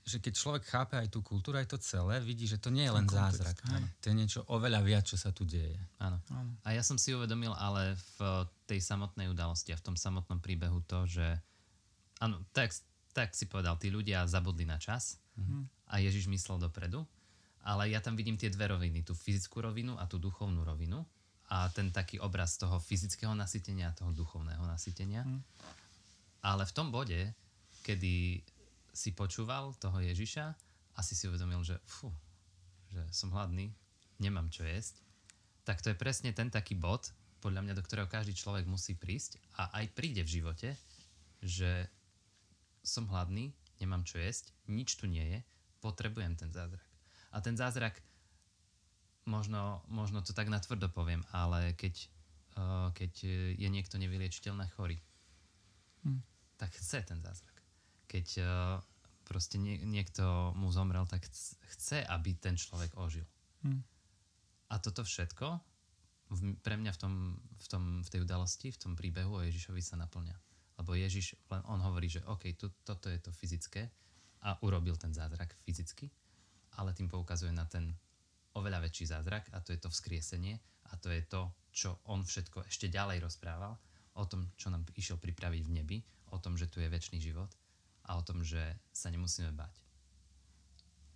že 0.00 0.16
keď 0.16 0.32
človek 0.32 0.64
chápe 0.64 0.96
aj 0.96 1.12
tú 1.12 1.20
kultúru, 1.20 1.60
aj 1.60 1.76
to 1.76 1.78
celé, 1.78 2.24
vidí, 2.24 2.48
že 2.48 2.56
to 2.56 2.72
nie 2.72 2.88
je 2.88 2.92
len 2.96 3.04
kontext, 3.04 3.36
zázrak. 3.36 3.56
Áno. 3.68 3.86
To 4.00 4.04
je 4.08 4.16
niečo 4.16 4.40
oveľa 4.48 4.80
viac, 4.80 5.04
čo 5.04 5.20
sa 5.20 5.28
tu 5.30 5.44
deje. 5.44 5.76
Áno. 6.00 6.18
áno. 6.32 6.56
A 6.64 6.72
ja 6.72 6.80
som 6.80 6.96
si 6.96 7.12
uvedomil 7.12 7.52
ale 7.52 8.00
v 8.16 8.48
tej 8.64 8.80
samotnej 8.80 9.28
udalosti 9.28 9.76
a 9.76 9.78
v 9.78 9.92
tom 9.92 9.96
samotnom 10.00 10.40
príbehu 10.40 10.80
to, 10.88 11.04
že 11.04 11.36
áno, 12.24 12.40
tak, 12.56 12.72
tak 13.12 13.36
si 13.36 13.44
povedal, 13.44 13.76
tí 13.76 13.92
ľudia 13.92 14.24
zabudli 14.24 14.64
na 14.64 14.80
čas 14.80 15.20
mm-hmm. 15.36 15.92
a 15.92 15.94
Ježiš 16.00 16.32
myslel 16.32 16.58
dopredu 16.58 17.04
ale 17.64 17.92
ja 17.92 18.00
tam 18.00 18.16
vidím 18.16 18.40
tie 18.40 18.48
dve 18.48 18.72
roviny, 18.72 19.04
tú 19.04 19.12
fyzickú 19.12 19.60
rovinu 19.60 19.96
a 20.00 20.08
tú 20.08 20.16
duchovnú 20.16 20.64
rovinu 20.64 21.04
a 21.50 21.66
ten 21.74 21.90
taký 21.90 22.22
obraz 22.22 22.54
toho 22.54 22.78
fyzického 22.78 23.34
nasytenia 23.34 23.90
a 23.90 23.96
toho 23.98 24.14
duchovného 24.14 24.62
nasytenia. 24.70 25.26
Hmm. 25.26 25.42
Ale 26.46 26.62
v 26.64 26.72
tom 26.72 26.94
bode, 26.94 27.34
kedy 27.82 28.40
si 28.94 29.10
počúval 29.12 29.74
toho 29.82 29.98
Ježiša 29.98 30.46
a 30.94 31.00
si 31.02 31.18
si 31.18 31.26
uvedomil, 31.26 31.60
že 31.66 31.76
fú, 31.90 32.08
že 32.94 33.02
som 33.10 33.34
hladný, 33.34 33.74
nemám 34.22 34.46
čo 34.48 34.62
jesť, 34.62 35.02
tak 35.66 35.82
to 35.82 35.90
je 35.90 35.98
presne 35.98 36.30
ten 36.30 36.48
taký 36.48 36.78
bod, 36.78 37.10
podľa 37.40 37.64
mňa, 37.64 37.74
do 37.76 37.84
ktorého 37.84 38.06
každý 38.06 38.36
človek 38.36 38.68
musí 38.68 38.92
prísť 38.94 39.40
a 39.56 39.72
aj 39.80 39.96
príde 39.96 40.20
v 40.20 40.40
živote, 40.40 40.76
že 41.40 41.88
som 42.84 43.08
hladný, 43.08 43.52
nemám 43.80 44.04
čo 44.04 44.20
jesť, 44.20 44.52
nič 44.68 45.00
tu 45.00 45.08
nie 45.08 45.24
je, 45.24 45.38
potrebujem 45.80 46.36
ten 46.36 46.52
zázrak. 46.52 46.84
A 47.32 47.40
ten 47.40 47.56
zázrak, 47.56 47.96
možno, 49.24 49.82
možno 49.88 50.22
to 50.22 50.32
tak 50.32 50.48
natvrdo 50.48 50.88
poviem, 50.88 51.24
ale 51.34 51.72
keď, 51.74 51.94
uh, 52.56 52.88
keď 52.94 53.12
je 53.56 53.68
niekto 53.68 53.96
nevyliečiteľné 54.00 54.68
chorý, 54.74 54.98
hm. 56.04 56.20
tak 56.56 56.72
chce 56.76 57.04
ten 57.04 57.18
zázrak. 57.20 57.56
Keď 58.10 58.26
uh, 58.42 58.80
proste 59.24 59.58
nie, 59.60 59.78
niekto 59.82 60.54
mu 60.56 60.72
zomrel, 60.74 61.06
tak 61.06 61.26
chce, 61.76 62.02
aby 62.06 62.34
ten 62.36 62.56
človek 62.56 62.96
ožil. 62.96 63.26
Hm. 63.62 63.82
A 64.70 64.78
toto 64.78 65.02
všetko 65.02 65.46
v, 66.30 66.54
pre 66.62 66.78
mňa 66.78 66.94
v, 66.94 66.98
tom, 66.98 67.14
v, 67.58 67.66
tom, 67.66 67.84
v 68.06 68.08
tej 68.08 68.20
udalosti, 68.22 68.70
v 68.70 68.78
tom 68.78 68.92
príbehu 68.94 69.42
o 69.42 69.44
Ježišovi 69.44 69.82
sa 69.82 69.98
naplňa. 69.98 70.36
Lebo 70.80 70.96
Ježiš, 70.96 71.36
len 71.52 71.60
on 71.68 71.82
hovorí, 71.82 72.08
že 72.08 72.24
OK, 72.24 72.56
tu, 72.56 72.70
toto 72.86 73.10
je 73.10 73.18
to 73.20 73.34
fyzické 73.34 73.90
a 74.40 74.56
urobil 74.64 74.96
ten 74.96 75.12
zázrak 75.12 75.52
fyzicky 75.66 76.08
ale 76.78 76.94
tým 76.94 77.10
poukazuje 77.10 77.50
na 77.50 77.66
ten 77.66 77.96
oveľa 78.54 78.82
väčší 78.82 79.10
zázrak 79.10 79.50
a 79.54 79.62
to 79.62 79.70
je 79.74 79.78
to 79.78 79.92
vzkriesenie 79.92 80.58
a 80.90 80.98
to 80.98 81.10
je 81.10 81.22
to, 81.26 81.50
čo 81.70 82.02
on 82.10 82.26
všetko 82.26 82.66
ešte 82.66 82.90
ďalej 82.90 83.22
rozprával 83.22 83.78
o 84.18 84.24
tom, 84.26 84.50
čo 84.58 84.74
nám 84.74 84.82
išiel 84.98 85.22
pripraviť 85.22 85.62
v 85.66 85.74
nebi, 85.74 85.98
o 86.34 86.38
tom, 86.38 86.58
že 86.58 86.66
tu 86.66 86.82
je 86.82 86.90
väčší 86.90 87.22
život 87.22 87.50
a 88.10 88.18
o 88.18 88.22
tom, 88.26 88.42
že 88.42 88.60
sa 88.90 89.10
nemusíme 89.10 89.54
bať. 89.54 89.74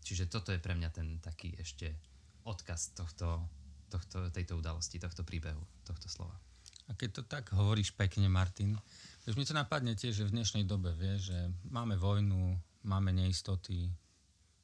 Čiže 0.04 0.30
toto 0.30 0.52
je 0.52 0.60
pre 0.60 0.76
mňa 0.76 0.90
ten 0.92 1.18
taký 1.18 1.56
ešte 1.58 1.96
odkaz 2.44 2.92
tohto, 2.92 3.40
tohto, 3.88 4.28
tejto 4.30 4.60
udalosti, 4.60 5.00
tohto 5.00 5.24
príbehu, 5.24 5.64
tohto 5.82 6.06
slova. 6.12 6.36
A 6.84 6.92
keď 6.92 7.10
to 7.16 7.22
tak 7.24 7.48
hovoríš 7.56 7.96
pekne, 7.96 8.28
Martin, 8.28 8.76
vieš, 9.24 9.40
mi 9.40 9.48
to 9.48 9.56
napadne 9.56 9.96
tiež, 9.96 10.20
že 10.20 10.28
v 10.28 10.36
dnešnej 10.36 10.68
dobe, 10.68 10.92
vieš, 10.92 11.32
že 11.32 11.38
máme 11.72 11.96
vojnu, 11.96 12.60
máme 12.84 13.16
neistoty 13.16 13.88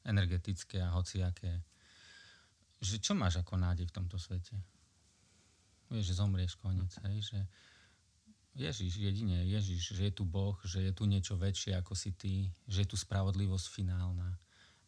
energetické 0.05 0.81
a 0.81 0.93
hociaké. 0.93 1.61
Že 2.81 2.95
čo 2.99 3.13
máš 3.13 3.39
ako 3.39 3.61
nádej 3.61 3.85
v 3.87 3.95
tomto 3.95 4.17
svete? 4.17 4.57
Vieš, 5.93 6.11
že 6.11 6.19
zomrieš 6.19 6.57
koniec, 6.57 6.91
hej, 7.05 7.19
že 7.21 7.39
Ježiš, 8.51 8.99
jedine 8.99 9.47
Ježiš, 9.47 9.95
že 9.95 10.11
je 10.11 10.13
tu 10.13 10.27
Boh, 10.27 10.59
že 10.67 10.83
je 10.83 10.91
tu 10.91 11.07
niečo 11.07 11.39
väčšie 11.39 11.77
ako 11.79 11.95
si 11.95 12.11
ty, 12.11 12.51
že 12.67 12.83
je 12.83 12.87
tu 12.91 12.97
spravodlivosť 12.99 13.67
finálna 13.71 14.35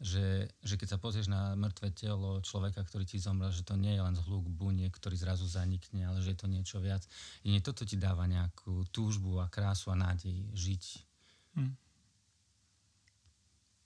že, 0.04 0.52
že 0.60 0.76
keď 0.76 0.88
sa 0.96 0.98
pozrieš 1.00 1.32
na 1.32 1.56
mŕtve 1.56 1.96
telo 1.96 2.44
človeka, 2.44 2.84
ktorý 2.84 3.08
ti 3.08 3.24
zomrel, 3.24 3.56
že 3.56 3.64
to 3.64 3.80
nie 3.80 3.96
je 3.96 4.04
len 4.04 4.16
zhluk 4.20 4.44
buniek, 4.52 4.92
ktorý 4.92 5.16
zrazu 5.16 5.48
zanikne, 5.48 6.04
ale 6.04 6.20
že 6.20 6.36
je 6.36 6.40
to 6.44 6.52
niečo 6.52 6.78
viac. 6.84 7.08
I 7.48 7.56
nie 7.56 7.64
toto 7.64 7.88
ti 7.88 7.96
dáva 7.96 8.28
nejakú 8.28 8.84
túžbu 8.92 9.40
a 9.40 9.48
krásu 9.48 9.96
a 9.96 9.96
nádej 9.96 10.44
žiť. 10.52 10.84
Hm. 11.56 11.74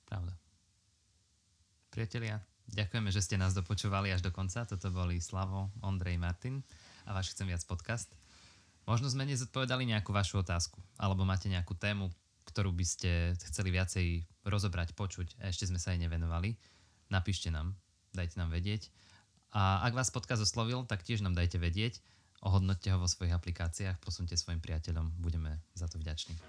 Pravda. 0.10 0.34
Priatelia, 1.94 2.42
ďakujeme, 2.72 3.12
že 3.12 3.24
ste 3.24 3.40
nás 3.40 3.56
dopočúvali 3.56 4.12
až 4.12 4.22
do 4.24 4.32
konca. 4.32 4.66
Toto 4.68 4.92
boli 4.92 5.22
Slavo, 5.24 5.72
Ondrej, 5.80 6.20
Martin 6.20 6.64
a 7.08 7.16
váš 7.16 7.32
Chcem 7.32 7.48
viac 7.48 7.64
podcast. 7.64 8.12
Možno 8.88 9.12
sme 9.12 9.28
nezodpovedali 9.28 9.84
nejakú 9.84 10.16
vašu 10.16 10.40
otázku, 10.40 10.80
alebo 10.96 11.28
máte 11.28 11.52
nejakú 11.52 11.76
tému, 11.76 12.08
ktorú 12.48 12.72
by 12.72 12.88
ste 12.88 13.36
chceli 13.52 13.76
viacej 13.76 14.24
rozobrať, 14.48 14.96
počuť 14.96 15.44
a 15.44 15.52
ešte 15.52 15.68
sme 15.68 15.76
sa 15.76 15.92
aj 15.92 16.08
nevenovali, 16.08 16.56
napíšte 17.12 17.52
nám, 17.52 17.76
dajte 18.16 18.40
nám 18.40 18.48
vedieť. 18.48 18.88
A 19.52 19.84
ak 19.84 19.92
vás 19.92 20.08
podcast 20.08 20.40
oslovil, 20.40 20.88
tak 20.88 21.04
tiež 21.04 21.20
nám 21.20 21.36
dajte 21.36 21.60
vedieť, 21.60 22.00
ohodnoťte 22.40 22.96
ho 22.96 23.04
vo 23.04 23.12
svojich 23.12 23.36
aplikáciách, 23.36 24.00
posunte 24.00 24.40
svojim 24.40 24.64
priateľom, 24.64 25.20
budeme 25.20 25.60
za 25.76 25.92
to 25.92 26.00
vďační. 26.00 26.40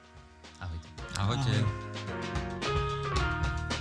Ahojte. 0.62 0.86
Ahojte. 1.18 1.52
Ahoj. 1.58 3.77